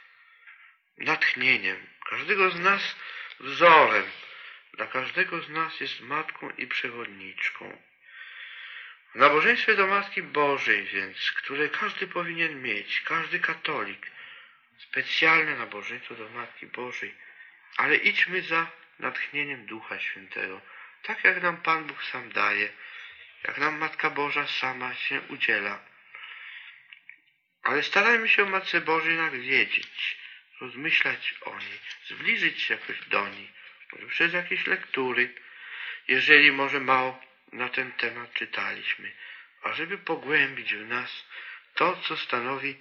natchnieniem, 0.98 1.86
każdego 2.10 2.50
z 2.50 2.60
nas 2.60 2.96
wzorem, 3.40 4.10
dla 4.72 4.86
każdego 4.86 5.42
z 5.42 5.48
nas 5.48 5.80
jest 5.80 6.00
matką 6.00 6.50
i 6.50 6.66
przewodniczką. 6.66 7.82
W 9.14 9.18
nabożeństwie 9.18 9.76
do 9.76 9.86
Matki 9.86 10.22
Bożej 10.22 10.84
więc, 10.84 11.32
które 11.32 11.68
każdy 11.68 12.06
powinien 12.06 12.62
mieć, 12.62 13.00
każdy 13.00 13.40
katolik, 13.40 14.10
specjalne 14.78 15.56
nabożeństwo 15.56 16.14
do 16.14 16.28
Matki 16.28 16.66
Bożej, 16.66 17.14
ale 17.76 17.96
idźmy 17.96 18.42
za 18.42 18.66
natchnieniem 18.98 19.66
Ducha 19.66 20.00
Świętego, 20.00 20.60
tak 21.02 21.24
jak 21.24 21.42
nam 21.42 21.56
Pan 21.56 21.84
Bóg 21.84 22.04
sam 22.04 22.32
daje, 22.32 22.72
jak 23.44 23.58
nam 23.58 23.78
Matka 23.78 24.10
Boża 24.10 24.46
sama 24.46 24.94
się 24.94 25.20
udziela. 25.20 25.78
Ale 27.62 27.82
starajmy 27.82 28.28
się 28.28 28.42
o 28.42 28.46
Matce 28.46 28.80
Bożej 28.80 29.10
jednak 29.10 29.40
wiedzieć, 29.40 30.18
rozmyślać 30.60 31.34
o 31.40 31.58
niej, 31.58 31.78
zbliżyć 32.06 32.62
się 32.62 32.74
jakoś 32.74 33.00
do 33.00 33.28
niej, 33.28 33.50
może 33.92 34.06
przez 34.06 34.32
jakieś 34.32 34.66
lektury, 34.66 35.34
jeżeli 36.08 36.52
może 36.52 36.80
mało 36.80 37.22
na 37.52 37.68
ten 37.68 37.92
temat 37.92 38.32
czytaliśmy, 38.32 39.12
ażeby 39.62 39.98
pogłębić 39.98 40.74
w 40.74 40.88
nas 40.88 41.26
to, 41.74 41.96
co 41.96 42.16
stanowi 42.16 42.76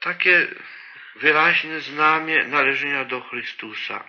takie 0.00 0.48
wyraźne 1.14 1.80
znamie 1.80 2.44
należenia 2.44 3.04
do 3.04 3.20
Chrystusa. 3.20 4.04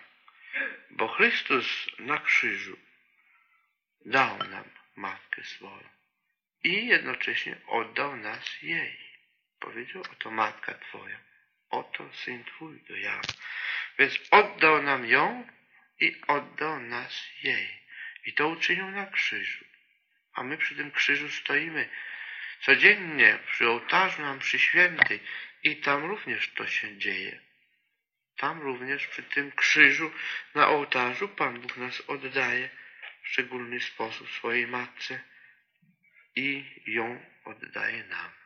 Bo 0.89 1.07
Chrystus 1.07 1.87
na 1.99 2.17
krzyżu 2.17 2.77
dał 4.05 4.37
nam 4.37 4.63
Matkę 4.95 5.43
swoją 5.43 5.93
i 6.63 6.87
jednocześnie 6.87 7.55
oddał 7.67 8.15
nas 8.15 8.61
jej. 8.61 8.97
Powiedział, 9.59 10.03
oto 10.11 10.31
Matka 10.31 10.73
Twoja, 10.73 11.19
oto 11.69 12.13
Syn 12.13 12.43
Twój 12.43 12.81
do 12.81 12.95
ja. 12.95 13.21
Więc 13.99 14.19
oddał 14.31 14.81
nam 14.81 15.05
ją 15.05 15.47
i 15.99 16.21
oddał 16.27 16.79
nas 16.79 17.27
jej. 17.43 17.83
I 18.25 18.33
to 18.33 18.47
uczynił 18.47 18.91
na 18.91 19.05
krzyżu. 19.05 19.65
A 20.33 20.43
my 20.43 20.57
przy 20.57 20.75
tym 20.75 20.91
krzyżu 20.91 21.29
stoimy 21.29 21.89
codziennie 22.61 23.39
przy 23.45 23.69
ołtarzu 23.69 24.21
nam 24.21 24.39
przy 24.39 24.59
świętej 24.59 25.19
i 25.63 25.77
tam 25.77 26.05
również 26.05 26.53
to 26.53 26.67
się 26.67 26.97
dzieje. 26.97 27.39
Tam 28.37 28.61
również 28.61 29.07
przy 29.07 29.23
tym 29.23 29.51
krzyżu 29.51 30.11
na 30.55 30.67
ołtarzu 30.67 31.27
Pan 31.29 31.61
Bóg 31.61 31.77
nas 31.77 32.01
oddaje 32.01 32.69
w 33.23 33.27
szczególny 33.27 33.81
sposób 33.81 34.29
swojej 34.29 34.67
matce 34.67 35.19
i 36.35 36.65
ją 36.87 37.25
oddaje 37.45 38.03
nam. 38.03 38.42